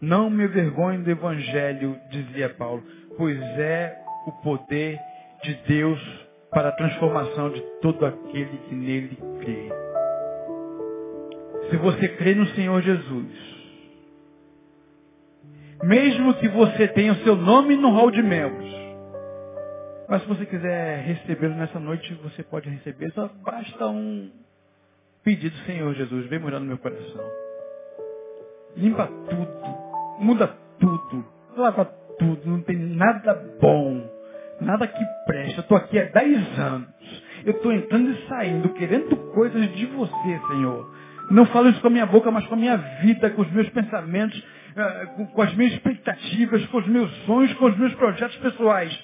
[0.02, 2.84] Não me vergonhe do Evangelho, dizia Paulo,
[3.18, 3.96] pois é
[4.26, 5.00] o poder
[5.44, 6.00] de Deus
[6.50, 9.70] para a transformação de todo aquele que nele crê.
[11.70, 13.54] Se você crê no Senhor Jesus,
[15.84, 18.83] mesmo que você tenha o seu nome no hall de membros,
[20.08, 23.12] mas se você quiser recebê-lo nessa noite, você pode receber.
[23.12, 24.32] Só basta um
[25.24, 27.26] pedido, Senhor Jesus, vem morar no meu coração.
[28.76, 30.48] Limpa tudo, muda
[30.80, 31.26] tudo,
[31.56, 31.86] lava
[32.18, 34.14] tudo, não tem nada bom
[34.64, 35.58] nada que preste.
[35.58, 36.88] Eu estou aqui há 10 anos.
[37.46, 40.94] Eu estou entrando e saindo, querendo coisas de você, Senhor.
[41.30, 43.70] Não falo isso com a minha boca, mas com a minha vida, com os meus
[43.70, 44.42] pensamentos,
[44.76, 48.98] eh, com as minhas expectativas, com os meus sonhos, com os meus projetos pessoais.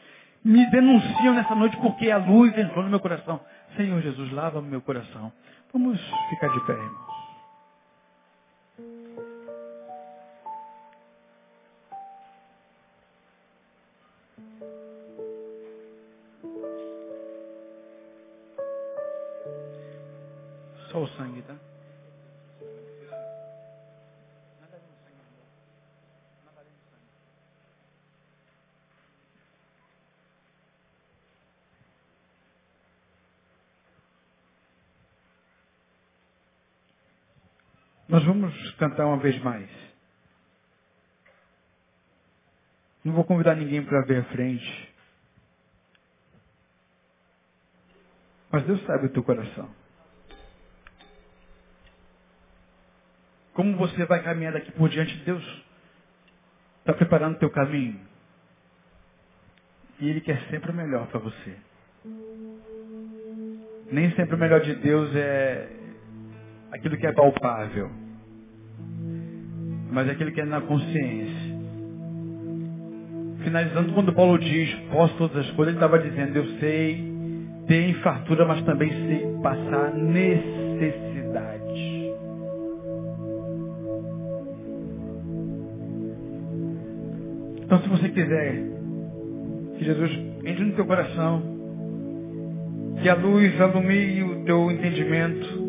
[0.49, 3.39] Me denunciam nessa noite porque a luz entrou no meu coração.
[3.77, 5.31] Senhor Jesus, lava meu coração.
[5.71, 7.08] Vamos ficar de pé, irmãos.
[38.25, 39.69] Vamos cantar uma vez mais.
[43.03, 44.93] Não vou convidar ninguém para ver a frente.
[48.51, 49.69] Mas Deus sabe o teu coração.
[53.53, 55.43] Como você vai caminhar daqui por diante, Deus
[56.79, 57.99] está preparando o teu caminho.
[59.99, 61.57] E Ele quer sempre o melhor para você.
[63.91, 65.69] Nem sempre o melhor de Deus é
[66.71, 67.91] aquilo que é palpável,
[69.91, 71.59] mas é aquilo que é na consciência.
[73.43, 77.09] Finalizando, quando Paulo diz, posso todas as coisas, ele estava dizendo, eu sei
[77.67, 81.19] ter fartura, mas também sei passar necessidade.
[87.61, 88.63] Então, se você quiser
[89.77, 91.41] que Jesus entre no teu coração,
[93.01, 95.68] que a luz alumie o teu entendimento,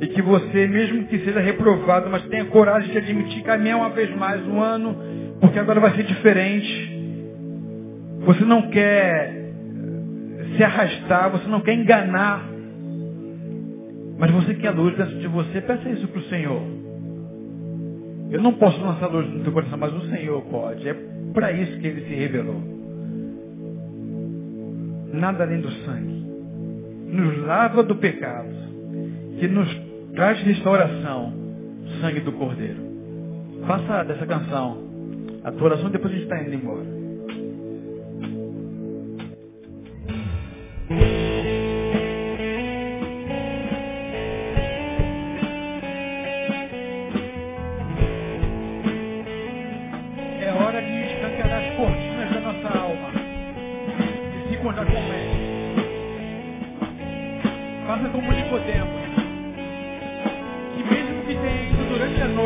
[0.00, 4.10] e que você, mesmo que seja reprovado, mas tenha coragem de admitir caminhar uma vez
[4.16, 4.96] mais um ano,
[5.40, 6.98] porque agora vai ser diferente.
[8.20, 9.52] Você não quer
[10.56, 12.48] se arrastar, você não quer enganar,
[14.18, 16.62] mas você quer luz dentro de você, peça isso para o Senhor.
[18.30, 20.88] Eu não posso lançar luz no teu coração, mas o Senhor pode.
[20.88, 20.94] É
[21.34, 22.62] para isso que ele se revelou.
[25.12, 26.24] Nada além do sangue.
[27.08, 28.48] Nos lava do pecado.
[29.38, 29.89] Que nos
[30.20, 31.32] traz restauração.
[31.98, 32.76] Sangue do Cordeiro.
[33.66, 34.90] Faça dessa canção
[35.42, 36.99] a tua oração depois a gente está indo embora.